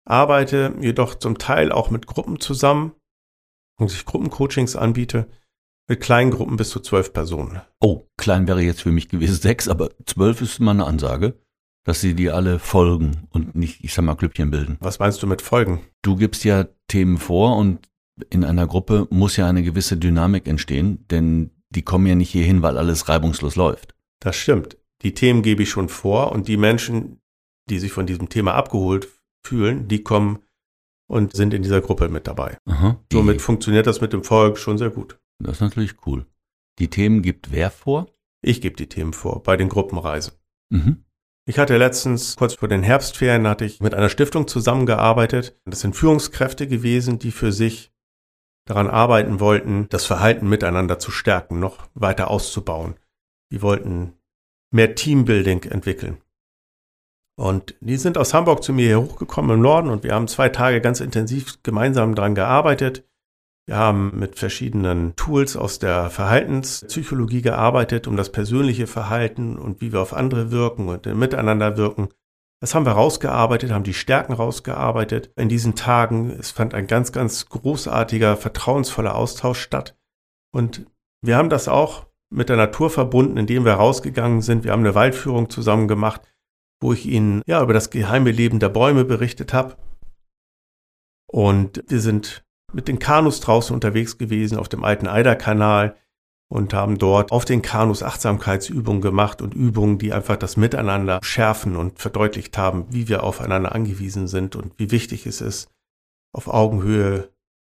arbeite 0.05 0.75
jedoch 0.79 1.15
zum 1.15 1.37
Teil 1.39 1.71
auch 1.71 1.89
mit 1.89 2.05
Gruppen 2.05 2.39
zusammen 2.39 2.93
und 3.77 3.91
ich 3.91 4.05
Gruppencoachings 4.05 4.75
anbiete, 4.75 5.27
mit 5.87 5.99
kleinen 5.99 6.31
Gruppen 6.31 6.57
bis 6.57 6.69
zu 6.69 6.79
zwölf 6.79 7.11
Personen. 7.11 7.61
Oh, 7.81 8.07
klein 8.17 8.47
wäre 8.47 8.61
jetzt 8.61 8.83
für 8.83 8.91
mich 8.91 9.09
gewesen 9.09 9.35
sechs, 9.35 9.67
aber 9.67 9.89
zwölf 10.05 10.41
ist 10.41 10.59
mal 10.59 10.71
eine 10.71 10.85
Ansage, 10.85 11.39
dass 11.83 12.01
sie 12.01 12.13
dir 12.13 12.35
alle 12.35 12.59
folgen 12.59 13.27
und 13.31 13.55
nicht, 13.55 13.83
ich 13.83 13.93
sag 13.93 14.05
mal, 14.05 14.15
Klüppchen 14.15 14.51
bilden. 14.51 14.77
Was 14.79 14.99
meinst 14.99 15.21
du 15.21 15.27
mit 15.27 15.41
Folgen? 15.41 15.81
Du 16.01 16.15
gibst 16.15 16.43
ja 16.43 16.65
Themen 16.87 17.17
vor 17.17 17.57
und 17.57 17.87
in 18.29 18.43
einer 18.43 18.67
Gruppe 18.67 19.07
muss 19.09 19.37
ja 19.37 19.47
eine 19.47 19.63
gewisse 19.63 19.97
Dynamik 19.97 20.47
entstehen, 20.47 21.05
denn 21.09 21.51
die 21.69 21.83
kommen 21.83 22.05
ja 22.05 22.15
nicht 22.15 22.31
hierhin, 22.31 22.61
weil 22.61 22.77
alles 22.77 23.09
reibungslos 23.09 23.55
läuft. 23.55 23.95
Das 24.21 24.35
stimmt. 24.35 24.77
Die 25.01 25.13
Themen 25.13 25.41
gebe 25.41 25.63
ich 25.63 25.69
schon 25.69 25.89
vor 25.89 26.31
und 26.31 26.47
die 26.47 26.57
Menschen, 26.57 27.19
die 27.69 27.79
sich 27.79 27.91
von 27.91 28.05
diesem 28.05 28.29
Thema 28.29 28.53
abgeholt 28.53 29.09
fühlen, 29.45 29.87
die 29.87 30.03
kommen 30.03 30.39
und 31.07 31.35
sind 31.35 31.53
in 31.53 31.61
dieser 31.61 31.81
Gruppe 31.81 32.09
mit 32.09 32.27
dabei. 32.27 32.57
Aha. 32.65 32.99
Somit 33.11 33.41
funktioniert 33.41 33.87
das 33.87 34.01
mit 34.01 34.13
dem 34.13 34.23
Volk 34.23 34.57
schon 34.57 34.77
sehr 34.77 34.89
gut. 34.89 35.19
Das 35.39 35.57
ist 35.57 35.61
natürlich 35.61 35.95
cool. 36.07 36.25
Die 36.79 36.89
Themen 36.89 37.21
gibt 37.21 37.51
wer 37.51 37.69
vor? 37.69 38.07
Ich 38.41 38.61
gebe 38.61 38.75
die 38.75 38.87
Themen 38.87 39.13
vor 39.13 39.43
bei 39.43 39.57
den 39.57 39.69
Gruppenreisen. 39.69 40.33
Mhm. 40.69 41.03
Ich 41.47 41.59
hatte 41.59 41.77
letztens, 41.77 42.35
kurz 42.35 42.55
vor 42.55 42.67
den 42.67 42.81
Herbstferien, 42.81 43.47
hatte 43.47 43.65
ich 43.65 43.79
mit 43.79 43.93
einer 43.93 44.09
Stiftung 44.09 44.47
zusammengearbeitet. 44.47 45.59
Das 45.65 45.81
sind 45.81 45.95
Führungskräfte 45.95 46.67
gewesen, 46.67 47.19
die 47.19 47.31
für 47.31 47.51
sich 47.51 47.94
daran 48.65 48.89
arbeiten 48.89 49.39
wollten, 49.39 49.87
das 49.89 50.05
Verhalten 50.05 50.49
miteinander 50.49 50.99
zu 50.99 51.11
stärken, 51.11 51.59
noch 51.59 51.87
weiter 51.93 52.29
auszubauen. 52.29 52.95
Die 53.51 53.61
wollten 53.61 54.13
mehr 54.71 54.95
Teambuilding 54.95 55.63
entwickeln. 55.63 56.17
Und 57.37 57.75
die 57.81 57.97
sind 57.97 58.17
aus 58.17 58.33
Hamburg 58.33 58.63
zu 58.63 58.73
mir 58.73 58.87
hier 58.87 59.01
hochgekommen 59.01 59.57
im 59.57 59.61
Norden 59.61 59.89
und 59.89 60.03
wir 60.03 60.13
haben 60.13 60.27
zwei 60.27 60.49
Tage 60.49 60.81
ganz 60.81 60.99
intensiv 60.99 61.61
gemeinsam 61.63 62.15
daran 62.15 62.33
gearbeitet. 62.33 63.05
Wir 63.67 63.77
haben 63.77 64.17
mit 64.17 64.37
verschiedenen 64.37 65.15
Tools 65.15 65.57
aus 65.57 65.79
der 65.79 66.09
Verhaltenspsychologie 66.09 67.41
gearbeitet, 67.41 68.07
um 68.07 68.15
das 68.15 68.31
persönliche 68.31 68.87
Verhalten 68.87 69.57
und 69.57 69.81
wie 69.81 69.91
wir 69.91 70.01
auf 70.01 70.13
andere 70.13 70.51
wirken 70.51 70.87
und 70.87 71.05
Miteinander 71.05 71.75
wirken 71.75 72.09
Das 72.65 72.73
haben 72.73 72.87
wir 72.87 72.93
rausgearbeitet, 72.93 73.69
haben 73.69 73.83
die 73.83 73.93
Stärken 73.93 74.33
rausgearbeitet 74.33 75.31
in 75.35 75.49
diesen 75.49 75.75
Tagen. 75.75 76.31
Es 76.31 76.49
fand 76.49 76.73
ein 76.73 76.87
ganz, 76.87 77.11
ganz 77.11 77.47
großartiger, 77.47 78.37
vertrauensvoller 78.37 79.13
Austausch 79.13 79.61
statt. 79.61 79.95
Und 80.51 80.87
wir 81.21 81.37
haben 81.37 81.51
das 81.51 81.67
auch 81.67 82.07
mit 82.31 82.49
der 82.49 82.57
Natur 82.57 82.89
verbunden, 82.89 83.37
indem 83.37 83.65
wir 83.65 83.73
rausgegangen 83.73 84.41
sind. 84.41 84.63
Wir 84.63 84.71
haben 84.71 84.79
eine 84.79 84.95
Waldführung 84.95 85.51
zusammen 85.51 85.87
gemacht, 85.87 86.21
wo 86.81 86.91
ich 86.91 87.05
Ihnen 87.05 87.43
ja 87.45 87.61
über 87.61 87.73
das 87.73 87.91
geheime 87.91 88.31
Leben 88.31 88.57
der 88.57 88.69
Bäume 88.69 89.05
berichtet 89.05 89.53
habe. 89.53 89.75
Und 91.27 91.83
wir 91.87 92.01
sind 92.01 92.45
mit 92.73 92.87
den 92.87 92.97
Kanus 92.97 93.41
draußen 93.41 93.75
unterwegs 93.75 94.17
gewesen 94.17 94.57
auf 94.57 94.69
dem 94.69 94.83
alten 94.83 95.05
Eiderkanal 95.05 95.97
und 96.47 96.73
haben 96.73 96.97
dort 96.97 97.31
auf 97.31 97.45
den 97.45 97.61
Kanus 97.61 98.03
Achtsamkeitsübungen 98.03 99.01
gemacht 99.01 99.41
und 99.41 99.53
Übungen, 99.53 99.97
die 99.97 100.13
einfach 100.13 100.37
das 100.37 100.57
Miteinander 100.57 101.19
schärfen 101.23 101.75
und 101.75 101.99
verdeutlicht 101.99 102.57
haben, 102.57 102.85
wie 102.89 103.07
wir 103.07 103.23
aufeinander 103.23 103.73
angewiesen 103.73 104.27
sind 104.27 104.55
und 104.55 104.73
wie 104.77 104.91
wichtig 104.91 105.25
es 105.25 105.41
ist, 105.41 105.69
auf 106.33 106.47
Augenhöhe 106.47 107.29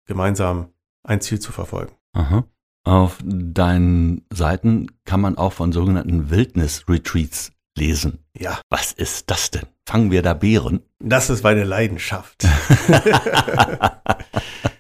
gemeinsam 0.07 0.69
ein 1.05 1.21
Ziel 1.21 1.39
zu 1.39 1.53
verfolgen. 1.53 1.93
Aha. 2.13 2.45
Auf 2.85 3.19
deinen 3.25 4.25
Seiten 4.33 4.87
kann 5.05 5.21
man 5.21 5.39
auch 5.39 5.53
von 5.53 5.73
sogenannten 5.73 6.31
Wildnis-Retreats 6.31 7.53
lesen. 7.77 8.25
Ja. 8.37 8.61
Was 8.71 8.93
ist 8.93 9.31
das 9.31 9.51
denn? 9.51 9.67
Fangen 9.85 10.11
wir 10.11 10.23
da 10.23 10.35
Beeren? 10.35 10.81
Das 11.01 11.29
ist 11.29 11.43
meine 11.43 11.65
Leidenschaft. 11.65 12.47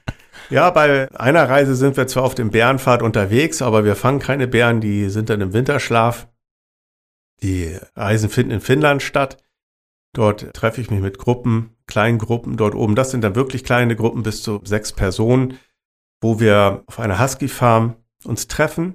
ja, 0.51 0.71
bei 0.71 1.11
einer 1.13 1.49
Reise 1.49 1.75
sind 1.75 1.97
wir 1.97 2.07
zwar 2.07 2.25
auf 2.25 2.35
dem 2.35 2.51
Bärenpfad 2.51 3.03
unterwegs, 3.03 3.63
aber 3.63 3.85
wir 3.85 3.97
fangen 3.97 4.21
keine 4.21 4.47
Bären, 4.47 4.81
die 4.81 5.09
sind 5.09 5.31
dann 5.31 5.41
im 5.41 5.53
Winterschlaf. 5.53 6.29
Die 7.43 7.77
Reisen 7.95 8.31
finden 8.31 8.53
in 8.53 8.61
Finnland 8.61 9.03
statt. 9.03 9.43
Dort 10.15 10.55
treffe 10.55 10.81
ich 10.81 10.91
mich 10.91 11.01
mit 11.01 11.19
Gruppen, 11.19 11.77
kleinen 11.87 12.19
Gruppen 12.19 12.57
dort 12.57 12.75
oben. 12.75 12.95
Das 12.95 13.11
sind 13.11 13.23
dann 13.23 13.35
wirklich 13.35 13.65
kleine 13.65 13.97
Gruppen 13.97 14.23
bis 14.23 14.43
zu 14.43 14.61
sechs 14.65 14.93
Personen, 14.93 15.59
wo 16.23 16.41
wir 16.41 16.85
auf 16.87 16.99
einer 16.99 17.21
Husky-Farm 17.21 17.97
uns 18.25 18.49
treffen. 18.49 18.95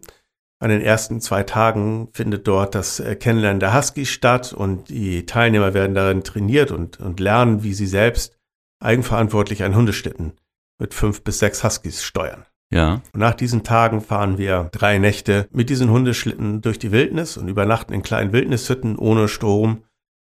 An 0.60 0.70
den 0.70 0.82
ersten 0.82 1.22
zwei 1.22 1.44
Tagen 1.44 2.10
findet 2.14 2.48
dort 2.48 2.76
das 2.76 3.02
Kennenlernen 3.20 3.60
der 3.60 3.76
Huskies 3.76 4.10
statt 4.10 4.54
und 4.54 4.90
die 4.90 5.26
Teilnehmer 5.26 5.74
werden 5.74 5.96
darin 5.96 6.24
trainiert 6.24 6.72
und, 6.72 7.00
und 7.00 7.20
lernen, 7.20 7.64
wie 7.64 7.74
sie 7.74 7.88
selbst 7.88 8.38
eigenverantwortlich 8.80 9.64
einen 9.64 9.76
Hundeschlitten 9.76 10.34
mit 10.82 10.94
fünf 10.94 11.24
bis 11.24 11.40
sechs 11.40 11.64
Huskies 11.64 12.04
steuern. 12.04 12.46
Ja. 12.74 13.02
Und 13.14 13.20
nach 13.20 13.36
diesen 13.36 13.64
Tagen 13.64 14.02
fahren 14.02 14.38
wir 14.38 14.70
drei 14.72 14.98
Nächte 14.98 15.48
mit 15.52 15.70
diesen 15.70 15.90
Hundeschlitten 15.90 16.62
durch 16.62 16.80
die 16.80 16.92
Wildnis 16.92 17.38
und 17.38 17.48
übernachten 17.48 17.94
in 17.94 18.02
kleinen 18.02 18.34
Wildnishütten 18.34 18.98
ohne 18.98 19.28
Strom 19.28 19.84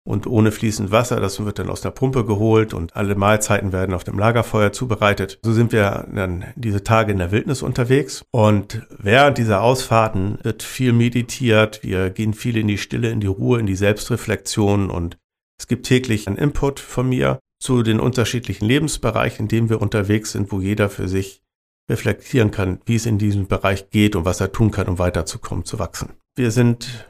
und 0.05 0.27
ohne 0.27 0.51
fließend 0.51 0.91
Wasser. 0.91 1.19
Das 1.19 1.43
wird 1.45 1.59
dann 1.59 1.69
aus 1.69 1.81
der 1.81 1.91
Pumpe 1.91 2.25
geholt 2.25 2.73
und 2.73 2.95
alle 2.95 3.15
Mahlzeiten 3.15 3.71
werden 3.71 3.93
auf 3.93 4.03
dem 4.03 4.19
Lagerfeuer 4.19 4.73
zubereitet. 4.73 5.39
So 5.43 5.53
sind 5.53 5.71
wir 5.71 6.07
dann 6.13 6.45
diese 6.55 6.83
Tage 6.83 7.11
in 7.11 7.19
der 7.19 7.31
Wildnis 7.31 7.61
unterwegs. 7.61 8.25
Und 8.31 8.85
während 8.89 9.37
dieser 9.37 9.61
Ausfahrten 9.61 10.39
wird 10.41 10.63
viel 10.63 10.91
meditiert. 10.91 11.83
Wir 11.83 12.09
gehen 12.09 12.33
viel 12.33 12.57
in 12.57 12.67
die 12.67 12.79
Stille, 12.79 13.11
in 13.11 13.21
die 13.21 13.27
Ruhe, 13.27 13.59
in 13.59 13.67
die 13.67 13.75
Selbstreflexion 13.75 14.89
und 14.89 15.17
es 15.59 15.67
gibt 15.67 15.85
täglich 15.85 16.27
einen 16.27 16.37
Input 16.37 16.79
von 16.79 17.07
mir 17.07 17.39
zu 17.63 17.81
den 17.81 18.01
unterschiedlichen 18.01 18.65
Lebensbereichen, 18.65 19.45
in 19.45 19.47
denen 19.47 19.69
wir 19.69 19.81
unterwegs 19.81 20.33
sind, 20.33 20.51
wo 20.51 20.59
jeder 20.59 20.89
für 20.89 21.07
sich 21.07 21.41
reflektieren 21.89 22.51
kann, 22.51 22.81
wie 22.85 22.95
es 22.95 23.05
in 23.05 23.17
diesem 23.17 23.47
Bereich 23.47 23.89
geht 23.89 24.17
und 24.17 24.25
was 24.25 24.41
er 24.41 24.51
tun 24.51 24.69
kann, 24.69 24.89
um 24.89 24.99
weiterzukommen, 24.99 25.63
zu 25.63 25.79
wachsen. 25.79 26.09
Wir 26.35 26.51
sind 26.51 27.09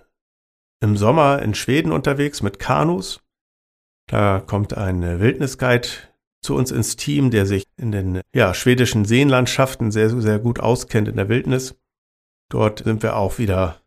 im 0.80 0.96
Sommer 0.96 1.42
in 1.42 1.56
Schweden 1.56 1.92
unterwegs 1.92 2.44
mit 2.44 2.60
Kanus. 2.60 3.24
Da 4.08 4.42
kommt 4.42 4.76
ein 4.76 5.02
Wildnisguide 5.20 5.88
zu 6.44 6.56
uns 6.56 6.70
ins 6.70 6.98
Team, 6.98 7.32
der 7.32 7.48
sich 7.48 7.66
in 7.78 7.92
den 7.92 8.22
ja, 8.36 8.54
schwedischen 8.54 9.06
Seenlandschaften 9.06 9.90
sehr, 9.90 10.12
sehr 10.22 10.38
gut 10.38 10.60
auskennt 10.60 11.08
in 11.08 11.16
der 11.16 11.30
Wildnis. 11.30 11.76
Dort 12.52 12.84
sind 12.84 13.02
wir 13.02 13.16
auch 13.16 13.40
wieder 13.40 13.82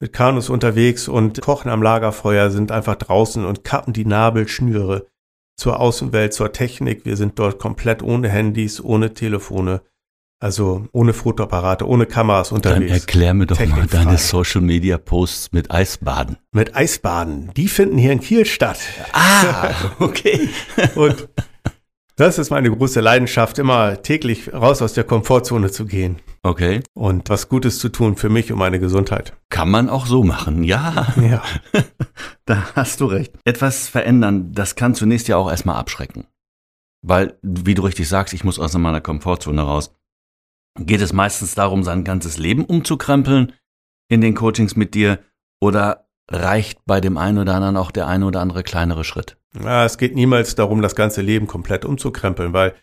mit 0.00 0.14
Kanus 0.14 0.48
unterwegs 0.48 1.06
und 1.06 1.42
kochen 1.42 1.70
am 1.70 1.82
Lagerfeuer, 1.82 2.48
sind 2.48 2.72
einfach 2.72 2.96
draußen 2.96 3.44
und 3.44 3.62
kappen 3.62 3.92
die 3.92 4.06
Nabelschnüre 4.06 5.06
zur 5.58 5.80
Außenwelt, 5.80 6.32
zur 6.32 6.52
Technik. 6.52 7.04
Wir 7.04 7.16
sind 7.16 7.38
dort 7.38 7.58
komplett 7.58 8.02
ohne 8.02 8.30
Handys, 8.30 8.82
ohne 8.82 9.12
Telefone, 9.12 9.82
also 10.40 10.86
ohne 10.92 11.12
Fotoapparate, 11.12 11.86
ohne 11.86 12.06
Kameras 12.06 12.52
unterwegs. 12.52 12.90
Dann 12.90 13.00
erklär 13.00 13.34
mir 13.34 13.46
doch 13.46 13.58
mal 13.66 13.86
deine 13.86 14.16
Social 14.18 14.60
Media 14.60 14.96
Posts 14.96 15.52
mit 15.52 15.70
Eisbaden. 15.70 16.38
Mit 16.52 16.76
Eisbaden. 16.76 17.50
Die 17.56 17.68
finden 17.68 17.98
hier 17.98 18.12
in 18.12 18.20
Kiel 18.20 18.46
statt. 18.46 18.78
Ah, 19.12 19.74
okay. 19.98 20.48
Und 20.94 21.28
das 22.18 22.38
ist 22.38 22.50
meine 22.50 22.70
große 22.70 23.00
Leidenschaft, 23.00 23.58
immer 23.58 24.02
täglich 24.02 24.52
raus 24.52 24.82
aus 24.82 24.92
der 24.92 25.04
Komfortzone 25.04 25.70
zu 25.70 25.86
gehen 25.86 26.20
Okay. 26.42 26.82
und 26.94 27.28
was 27.30 27.48
Gutes 27.48 27.78
zu 27.78 27.88
tun 27.88 28.16
für 28.16 28.28
mich 28.28 28.52
und 28.52 28.58
meine 28.58 28.80
Gesundheit. 28.80 29.34
Kann 29.50 29.70
man 29.70 29.88
auch 29.88 30.06
so 30.06 30.24
machen, 30.24 30.64
ja. 30.64 31.06
Ja. 31.16 31.42
Da 32.44 32.66
hast 32.74 33.00
du 33.00 33.06
recht. 33.06 33.34
Etwas 33.44 33.88
verändern, 33.88 34.52
das 34.52 34.74
kann 34.74 34.94
zunächst 34.94 35.28
ja 35.28 35.36
auch 35.36 35.50
erstmal 35.50 35.76
abschrecken. 35.76 36.26
Weil, 37.02 37.38
wie 37.42 37.74
du 37.74 37.82
richtig 37.82 38.08
sagst, 38.08 38.32
ich 38.34 38.42
muss 38.42 38.58
aus 38.58 38.76
meiner 38.76 39.00
Komfortzone 39.02 39.60
raus. 39.62 39.94
Geht 40.78 41.02
es 41.02 41.12
meistens 41.12 41.54
darum, 41.54 41.84
sein 41.84 42.04
ganzes 42.04 42.38
Leben 42.38 42.64
umzukrempeln 42.64 43.52
in 44.08 44.20
den 44.22 44.34
Coachings 44.34 44.76
mit 44.76 44.94
dir 44.94 45.18
oder 45.60 46.08
reicht 46.30 46.80
bei 46.86 47.00
dem 47.00 47.18
einen 47.18 47.38
oder 47.38 47.54
anderen 47.54 47.76
auch 47.76 47.90
der 47.90 48.06
eine 48.06 48.26
oder 48.26 48.40
andere 48.40 48.62
kleinere 48.62 49.04
Schritt? 49.04 49.37
Ja. 49.54 49.84
Es 49.84 49.98
geht 49.98 50.14
niemals 50.14 50.54
darum, 50.54 50.82
das 50.82 50.94
ganze 50.94 51.22
Leben 51.22 51.46
komplett 51.46 51.84
umzukrempeln, 51.84 52.52
weil 52.52 52.74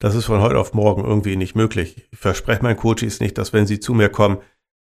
das 0.00 0.14
ist 0.14 0.26
von 0.26 0.40
heute 0.40 0.58
auf 0.58 0.74
morgen 0.74 1.04
irgendwie 1.04 1.36
nicht 1.36 1.54
möglich. 1.54 2.08
Ich 2.12 2.18
verspreche 2.18 2.62
meinen 2.62 2.76
Coaches 2.76 3.20
nicht, 3.20 3.36
dass 3.36 3.52
wenn 3.52 3.66
sie 3.66 3.80
zu 3.80 3.94
mir 3.94 4.08
kommen, 4.08 4.38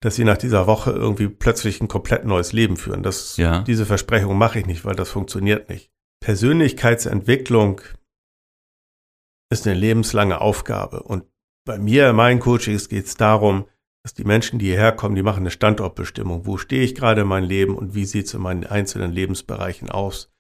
dass 0.02 0.16
sie 0.16 0.24
nach 0.24 0.38
dieser 0.38 0.68
Woche 0.68 0.92
irgendwie 0.92 1.28
plötzlich 1.28 1.82
ein 1.82 1.88
komplett 1.88 2.26
neues 2.26 2.54
Leben 2.54 2.78
führen. 2.78 3.04
Das, 3.04 3.38
Ja. 3.38 3.62
Diese 3.64 3.86
Versprechung 3.86 4.38
mache 4.38 4.60
ich 4.60 4.66
nicht, 4.66 4.86
weil 4.86 4.96
das 4.96 5.10
funktioniert 5.10 5.70
nicht. 5.70 5.92
Persönlichkeitsentwicklung 6.22 7.82
ist 9.52 9.68
eine 9.68 9.78
lebenslange 9.78 10.42
Aufgabe. 10.42 11.04
Und 11.04 11.26
bei 11.66 11.78
mir, 11.78 12.10
in 12.10 12.16
meinen 12.16 12.40
Coachings, 12.40 12.90
geht 12.90 13.06
es 13.06 13.16
darum, 13.16 13.66
dass 14.04 14.14
die 14.14 14.24
Menschen, 14.24 14.60
die 14.60 14.68
hierher 14.68 14.92
kommen, 14.92 15.16
die 15.16 15.24
machen 15.24 15.42
eine 15.42 15.52
Standortbestimmung. 15.52 16.46
Wo 16.46 16.58
stehe 16.58 16.84
ich 16.84 16.96
gerade 16.96 17.22
in 17.22 17.28
meinem 17.28 17.48
Leben 17.48 17.76
und 17.76 17.96
wie 17.96 18.06
sieht 18.06 18.28
es 18.28 18.34
in 18.34 18.42
meinen 18.42 18.66
einzelnen 18.66 19.12
Lebensbereichen 19.12 19.90
aus? 19.90 20.32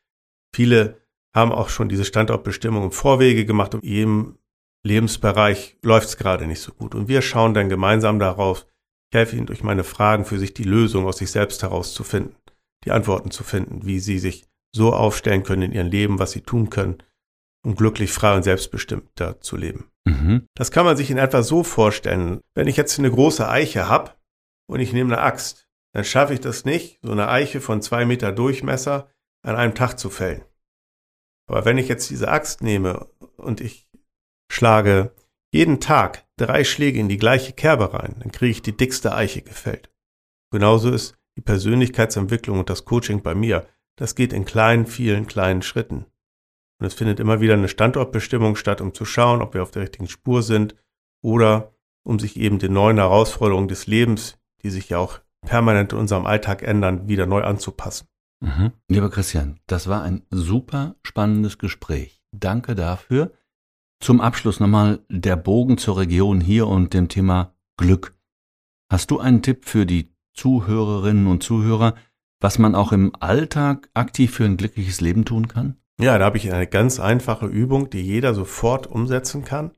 Viele 0.53 1.01
haben 1.33 1.51
auch 1.51 1.69
schon 1.69 1.89
diese 1.89 2.05
Standortbestimmung 2.05 2.85
im 2.85 2.91
Vorwege 2.91 3.45
gemacht 3.45 3.75
und 3.75 3.83
in 3.83 3.89
jedem 3.89 4.37
Lebensbereich 4.83 5.77
läuft 5.81 6.07
es 6.07 6.17
gerade 6.17 6.47
nicht 6.47 6.61
so 6.61 6.71
gut. 6.71 6.95
Und 6.95 7.07
wir 7.07 7.21
schauen 7.21 7.53
dann 7.53 7.69
gemeinsam 7.69 8.19
darauf, 8.19 8.65
ich 9.11 9.17
helfe 9.17 9.35
ihnen 9.35 9.45
durch 9.45 9.63
meine 9.63 9.83
Fragen 9.83 10.25
für 10.25 10.39
sich 10.39 10.53
die 10.53 10.63
Lösung 10.63 11.05
aus 11.05 11.17
sich 11.17 11.31
selbst 11.31 11.61
herauszufinden, 11.63 12.35
die 12.85 12.91
Antworten 12.91 13.31
zu 13.31 13.43
finden, 13.43 13.85
wie 13.85 13.99
sie 13.99 14.19
sich 14.19 14.45
so 14.71 14.93
aufstellen 14.93 15.43
können 15.43 15.63
in 15.63 15.71
ihrem 15.71 15.87
Leben, 15.87 16.19
was 16.19 16.31
sie 16.31 16.41
tun 16.41 16.69
können, 16.69 16.97
um 17.65 17.75
glücklich, 17.75 18.11
frei 18.11 18.35
und 18.35 18.43
selbstbestimmter 18.43 19.41
zu 19.41 19.57
leben. 19.57 19.91
Mhm. 20.05 20.45
Das 20.55 20.71
kann 20.71 20.85
man 20.85 20.95
sich 20.95 21.11
in 21.11 21.17
etwa 21.17 21.43
so 21.43 21.63
vorstellen. 21.63 22.41
Wenn 22.55 22.67
ich 22.67 22.77
jetzt 22.77 22.97
eine 22.99 23.11
große 23.11 23.47
Eiche 23.47 23.89
habe 23.89 24.11
und 24.67 24.79
ich 24.79 24.93
nehme 24.93 25.13
eine 25.13 25.23
Axt, 25.23 25.67
dann 25.93 26.03
schaffe 26.03 26.33
ich 26.33 26.39
das 26.39 26.65
nicht, 26.65 26.99
so 27.01 27.11
eine 27.11 27.29
Eiche 27.29 27.61
von 27.61 27.81
zwei 27.81 28.05
Meter 28.05 28.31
Durchmesser 28.31 29.09
an 29.43 29.55
einem 29.55 29.75
Tag 29.75 29.99
zu 29.99 30.09
fällen. 30.09 30.43
Aber 31.47 31.65
wenn 31.65 31.77
ich 31.77 31.87
jetzt 31.87 32.09
diese 32.09 32.29
Axt 32.29 32.61
nehme 32.61 33.07
und 33.37 33.61
ich 33.61 33.89
schlage 34.51 35.13
jeden 35.51 35.79
Tag 35.79 36.27
drei 36.37 36.63
Schläge 36.63 36.99
in 36.99 37.09
die 37.09 37.17
gleiche 37.17 37.53
Kerbe 37.53 37.93
rein, 37.93 38.15
dann 38.19 38.31
kriege 38.31 38.51
ich 38.51 38.61
die 38.61 38.77
dickste 38.77 39.15
Eiche 39.15 39.41
gefällt. 39.41 39.91
Genauso 40.51 40.91
ist 40.91 41.15
die 41.37 41.41
Persönlichkeitsentwicklung 41.41 42.59
und 42.59 42.69
das 42.69 42.85
Coaching 42.85 43.23
bei 43.23 43.33
mir. 43.33 43.67
Das 43.97 44.15
geht 44.15 44.33
in 44.33 44.45
kleinen, 44.45 44.85
vielen 44.85 45.27
kleinen 45.27 45.61
Schritten. 45.61 46.05
Und 46.79 46.85
es 46.85 46.93
findet 46.93 47.19
immer 47.19 47.41
wieder 47.41 47.55
eine 47.55 47.67
Standortbestimmung 47.67 48.55
statt, 48.55 48.79
um 48.81 48.93
zu 48.93 49.05
schauen, 49.05 49.41
ob 49.41 49.53
wir 49.53 49.63
auf 49.63 49.71
der 49.71 49.83
richtigen 49.83 50.07
Spur 50.07 50.43
sind 50.43 50.75
oder 51.21 51.73
um 52.03 52.19
sich 52.19 52.37
eben 52.37 52.59
den 52.59 52.73
neuen 52.73 52.97
Herausforderungen 52.97 53.67
des 53.67 53.87
Lebens, 53.87 54.37
die 54.63 54.69
sich 54.69 54.89
ja 54.89 54.99
auch 54.99 55.19
permanent 55.45 55.93
in 55.93 55.99
unserem 55.99 56.25
Alltag 56.25 56.63
ändern, 56.63 57.07
wieder 57.07 57.25
neu 57.25 57.43
anzupassen. 57.43 58.07
Mhm. 58.41 58.71
Lieber 58.87 59.09
Christian, 59.09 59.59
das 59.67 59.87
war 59.87 60.03
ein 60.03 60.23
super 60.29 60.95
spannendes 61.03 61.57
Gespräch. 61.57 62.21
Danke 62.31 62.75
dafür. 62.75 63.33
Zum 64.01 64.21
Abschluss 64.21 64.59
nochmal 64.59 64.99
der 65.09 65.35
Bogen 65.35 65.77
zur 65.77 65.97
Region 65.97 66.39
hier 66.39 66.67
und 66.67 66.93
dem 66.93 67.09
Thema 67.09 67.53
Glück. 67.77 68.17
Hast 68.89 69.11
du 69.11 69.19
einen 69.19 69.41
Tipp 69.41 69.65
für 69.65 69.85
die 69.85 70.15
Zuhörerinnen 70.33 71.27
und 71.27 71.43
Zuhörer, 71.43 71.95
was 72.39 72.59
man 72.59 72.75
auch 72.75 72.93
im 72.93 73.13
Alltag 73.19 73.89
aktiv 73.93 74.33
für 74.33 74.45
ein 74.45 74.57
glückliches 74.57 75.01
Leben 75.01 75.25
tun 75.25 75.49
kann? 75.49 75.75
Ja, 75.99 76.17
da 76.17 76.25
habe 76.25 76.37
ich 76.37 76.51
eine 76.53 76.65
ganz 76.65 76.99
einfache 76.99 77.45
Übung, 77.45 77.89
die 77.89 78.01
jeder 78.01 78.33
sofort 78.33 78.87
umsetzen 78.87 79.43
kann. 79.43 79.71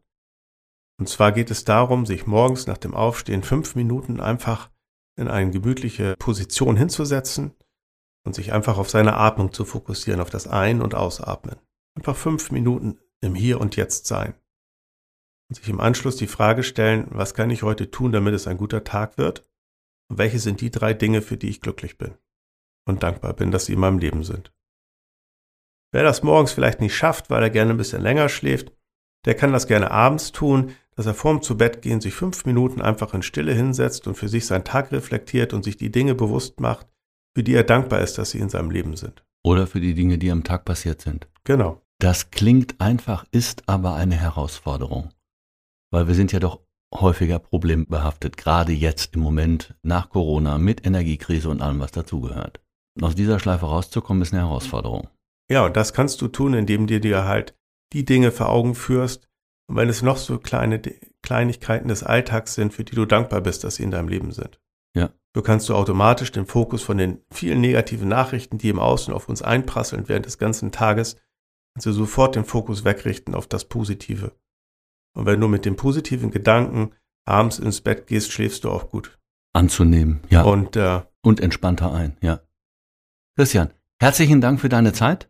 Und 1.00 1.10
zwar 1.10 1.32
geht 1.32 1.50
es 1.50 1.63
darum, 1.63 2.06
sich 2.06 2.28
morgens 2.28 2.67
nach 2.67 2.78
dem 2.78 2.93
Aufstehen 2.93 3.41
fünf 3.41 3.74
Minuten 3.74 4.19
einfach 4.19 4.69
in 5.17 5.28
eine 5.28 5.50
gemütliche 5.50 6.15
Position 6.19 6.78
hinzusetzen, 6.78 7.56
und 8.23 8.36
sich 8.36 8.53
einfach 8.53 8.77
auf 8.77 8.89
seine 8.89 9.15
Atmung 9.17 9.51
zu 9.51 9.65
fokussieren, 9.65 10.21
auf 10.21 10.29
das 10.29 10.47
Ein- 10.47 10.81
und 10.81 10.95
Ausatmen. 10.95 11.57
Einfach 11.95 12.15
fünf 12.15 12.51
Minuten 12.51 12.99
im 13.21 13.36
Hier 13.36 13.60
und 13.60 13.75
Jetzt 13.75 14.07
sein. 14.07 14.34
Und 15.49 15.55
sich 15.55 15.69
im 15.69 15.81
Anschluss 15.81 16.15
die 16.15 16.27
Frage 16.27 16.63
stellen, 16.63 17.07
was 17.10 17.34
kann 17.34 17.49
ich 17.49 17.63
heute 17.63 17.91
tun, 17.91 18.12
damit 18.12 18.34
es 18.34 18.47
ein 18.47 18.57
guter 18.57 18.84
Tag 18.84 19.17
wird? 19.17 19.43
Und 20.10 20.17
welche 20.17 20.39
sind 20.39 20.62
die 20.62 20.71
drei 20.71 20.93
Dinge, 20.93 21.21
für 21.21 21.38
die 21.38 21.49
ich 21.49 21.62
glücklich 21.62 21.97
bin 21.97 22.15
und 22.86 23.03
dankbar 23.03 23.34
bin, 23.34 23.51
dass 23.51 23.65
sie 23.65 23.73
in 23.73 23.79
meinem 23.79 23.99
Leben 23.99 24.23
sind? 24.23 24.53
Wer 25.93 26.03
das 26.03 26.23
morgens 26.23 26.53
vielleicht 26.53 26.79
nicht 26.79 26.95
schafft, 26.95 27.29
weil 27.29 27.43
er 27.43 27.49
gerne 27.49 27.71
ein 27.71 27.77
bisschen 27.77 28.01
länger 28.01 28.29
schläft, 28.29 28.71
der 29.25 29.36
kann 29.36 29.51
das 29.51 29.67
gerne 29.67 29.91
abends 29.91 30.31
tun, 30.31 30.73
dass 30.95 31.05
er 31.05 31.13
vorm 31.13 31.41
zu 31.41 31.57
Bett 31.57 31.81
gehen 31.81 32.01
sich 32.01 32.13
fünf 32.13 32.45
Minuten 32.45 32.81
einfach 32.81 33.13
in 33.13 33.21
Stille 33.21 33.53
hinsetzt 33.53 34.07
und 34.07 34.15
für 34.15 34.29
sich 34.29 34.45
seinen 34.45 34.63
Tag 34.63 34.91
reflektiert 34.91 35.53
und 35.53 35.63
sich 35.63 35.77
die 35.77 35.91
Dinge 35.91 36.15
bewusst 36.15 36.60
macht, 36.60 36.88
für 37.36 37.44
die 37.44 37.54
er 37.54 37.63
dankbar 37.63 38.02
ist, 38.02 38.17
dass 38.17 38.32
sie 38.32 38.39
in 38.39 38.50
seinem 38.50 38.72
Leben 38.72 38.96
sind. 38.96 39.24
Oder 39.44 39.67
für 39.67 39.80
die 39.80 39.94
Dinge, 39.94 40.17
die 40.17 40.32
am 40.32 40.44
Tag 40.44 40.65
passiert 40.65 41.02
sind. 41.02 41.28
Genau. 41.44 41.82
Das 42.00 42.32
klingt 42.32 42.80
einfach, 42.80 43.26
ist 43.32 43.67
aber 43.67 43.96
eine 43.96 44.15
Herausforderung. 44.15 45.10
Weil 45.91 46.08
wir 46.08 46.15
sind 46.15 46.32
ja 46.32 46.39
doch 46.39 46.60
häufiger 46.94 47.39
problembehaftet, 47.39 48.38
gerade 48.38 48.74
jetzt 48.74 49.15
im 49.15 49.22
Moment 49.22 49.76
nach 49.82 50.10
Corona 50.10 50.58
mit 50.58 50.86
Energiekrise 50.86 51.50
und 51.50 51.62
allem, 51.62 51.80
was 51.80 51.91
dazugehört. 51.91 52.60
Aus 53.00 53.15
dieser 53.15 53.39
Schleife 53.39 53.67
rauszukommen, 53.67 54.22
ist 54.22 54.34
eine 54.34 54.44
Herausforderung. 54.44 55.08
Ja, 55.50 55.65
und 55.65 55.78
das 55.78 55.94
kannst 55.94 56.22
du 56.22 56.28
tun, 56.28 56.54
indem 56.54 56.88
du 56.88 57.00
dir 57.00 57.26
halt 57.26 57.56
die 57.94 58.06
Dinge 58.06 58.32
vor 58.32 58.50
Augen 58.50 58.76
führst. 58.76 59.30
Und 59.67 59.78
wenn 59.78 59.89
es 59.89 60.02
noch 60.02 60.17
so 60.17 60.38
kleine 60.38 60.82
Kleinigkeiten 61.22 61.88
des 61.88 62.04
Alltags 62.04 62.56
sind, 62.56 62.74
für 62.74 62.84
die 62.84 62.96
du 62.96 63.06
dankbar 63.06 63.41
bist, 63.41 63.63
dass 63.63 63.76
sie 63.76 63.84
in 63.84 63.91
deinem 63.91 64.10
Leben 64.10 64.32
sind. 64.32 64.60
So 65.34 65.41
kannst 65.41 65.70
du 65.70 65.76
automatisch 65.76 66.32
den 66.32 66.46
Fokus 66.46 66.84
von 66.84 66.98
den 66.98 67.22
vielen 67.32 67.62
negativen 67.62 68.10
Nachrichten, 68.10 68.58
die 68.58 68.70
im 68.70 68.80
Außen 68.80 69.13
auf 69.13 69.30
uns 69.30 69.41
einprasseln 69.41 70.10
während 70.10 70.26
des 70.26 70.38
ganzen 70.38 70.72
Tages, 70.72 71.15
kannst 71.74 71.86
du 71.86 71.94
sofort 71.94 72.36
den 72.36 72.44
Fokus 72.44 72.84
wegrichten 72.84 73.34
auf 73.34 73.48
das 73.48 73.65
Positive. 73.65 74.34
Und 75.15 75.26
wenn 75.26 75.39
du 75.39 75.48
mit 75.48 75.65
dem 75.65 75.76
positiven 75.76 76.32
Gedanken 76.32 76.91
abends 77.26 77.60
ins 77.60 77.82
Bett 77.82 78.08
gehst, 78.08 78.32
schläfst 78.32 78.63
du 78.65 78.70
auch 78.70 78.89
gut. 78.89 79.20
Anzunehmen, 79.54 80.22
ja. 80.30 80.44
Und, 80.44 80.76
äh, 80.76 81.02
und 81.22 81.39
entspannter 81.39 81.94
ein, 81.94 82.17
ja. 82.22 82.41
Christian, 83.38 83.74
herzlichen 84.02 84.41
Dank 84.41 84.60
für 84.60 84.70
deine 84.70 84.94
Zeit. 84.94 85.30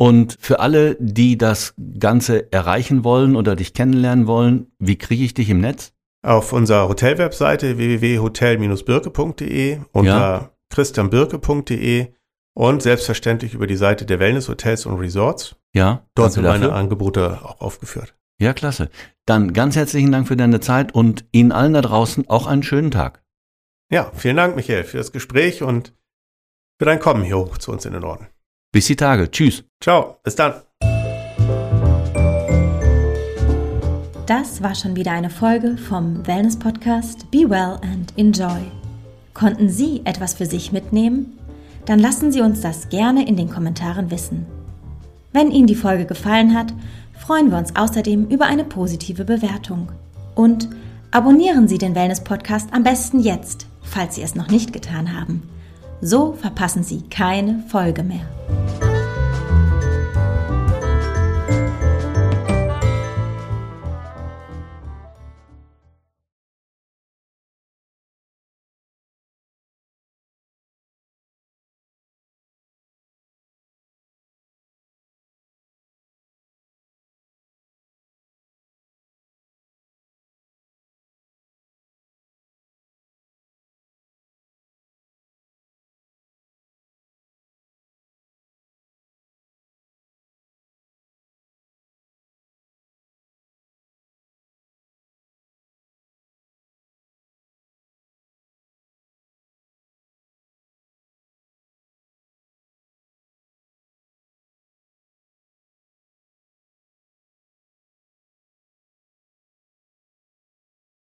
Und 0.00 0.36
für 0.38 0.60
alle, 0.60 0.96
die 1.00 1.36
das 1.36 1.74
Ganze 1.98 2.52
erreichen 2.52 3.02
wollen 3.02 3.34
oder 3.34 3.56
dich 3.56 3.74
kennenlernen 3.74 4.26
wollen, 4.26 4.70
wie 4.78 4.96
kriege 4.96 5.24
ich 5.24 5.34
dich 5.34 5.50
im 5.50 5.60
Netz? 5.60 5.92
Auf 6.22 6.52
unserer 6.52 6.88
Hotelwebseite 6.88 7.78
www.hotel-birke.de 7.78 9.78
unter 9.92 10.10
ja. 10.10 10.50
christianbirke.de 10.70 12.08
und 12.54 12.82
selbstverständlich 12.82 13.54
über 13.54 13.68
die 13.68 13.76
Seite 13.76 14.04
der 14.04 14.18
Wellness 14.18 14.48
Hotels 14.48 14.86
und 14.86 14.98
Resorts. 14.98 15.54
Ja, 15.74 16.08
dort 16.14 16.32
sind 16.32 16.42
meine 16.42 16.72
Angebote 16.72 17.38
auch 17.44 17.60
aufgeführt. 17.60 18.16
Ja, 18.40 18.52
klasse. 18.52 18.90
Dann 19.26 19.52
ganz 19.52 19.76
herzlichen 19.76 20.12
Dank 20.12 20.26
für 20.26 20.36
deine 20.36 20.60
Zeit 20.60 20.94
und 20.94 21.24
Ihnen 21.32 21.52
allen 21.52 21.74
da 21.74 21.82
draußen 21.82 22.28
auch 22.28 22.46
einen 22.46 22.62
schönen 22.62 22.90
Tag. 22.90 23.22
Ja, 23.90 24.10
vielen 24.14 24.36
Dank, 24.36 24.56
Michael, 24.56 24.84
für 24.84 24.98
das 24.98 25.12
Gespräch 25.12 25.62
und 25.62 25.94
für 26.78 26.84
dein 26.84 27.00
Kommen 27.00 27.24
hier 27.24 27.38
hoch 27.38 27.58
zu 27.58 27.72
uns 27.72 27.84
in 27.84 27.92
den 27.92 28.02
Norden. 28.02 28.28
Bis 28.72 28.86
die 28.86 28.96
Tage. 28.96 29.30
Tschüss. 29.30 29.64
Ciao. 29.80 30.18
Bis 30.22 30.36
dann. 30.36 30.62
Das 34.28 34.62
war 34.62 34.74
schon 34.74 34.94
wieder 34.94 35.12
eine 35.12 35.30
Folge 35.30 35.78
vom 35.78 36.26
Wellness 36.26 36.58
Podcast 36.58 37.30
Be 37.30 37.48
Well 37.48 37.78
and 37.80 38.12
Enjoy. 38.18 38.60
Konnten 39.32 39.70
Sie 39.70 40.02
etwas 40.04 40.34
für 40.34 40.44
sich 40.44 40.70
mitnehmen? 40.70 41.38
Dann 41.86 41.98
lassen 41.98 42.30
Sie 42.30 42.42
uns 42.42 42.60
das 42.60 42.90
gerne 42.90 43.26
in 43.26 43.38
den 43.38 43.48
Kommentaren 43.48 44.10
wissen. 44.10 44.44
Wenn 45.32 45.50
Ihnen 45.50 45.66
die 45.66 45.74
Folge 45.74 46.04
gefallen 46.04 46.54
hat, 46.54 46.74
freuen 47.18 47.50
wir 47.50 47.56
uns 47.56 47.74
außerdem 47.74 48.26
über 48.28 48.44
eine 48.44 48.64
positive 48.64 49.24
Bewertung. 49.24 49.92
Und 50.34 50.68
abonnieren 51.10 51.66
Sie 51.66 51.78
den 51.78 51.94
Wellness 51.94 52.22
Podcast 52.22 52.68
am 52.74 52.82
besten 52.82 53.20
jetzt, 53.20 53.64
falls 53.80 54.16
Sie 54.16 54.22
es 54.22 54.34
noch 54.34 54.48
nicht 54.48 54.74
getan 54.74 55.18
haben. 55.18 55.48
So 56.02 56.34
verpassen 56.34 56.82
Sie 56.82 57.00
keine 57.08 57.64
Folge 57.70 58.02
mehr. 58.02 58.28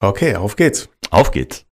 Okay, 0.02 0.34
auf 0.34 0.56
geht's. 0.56 0.88
Auf 1.10 1.30
geht's. 1.30 1.64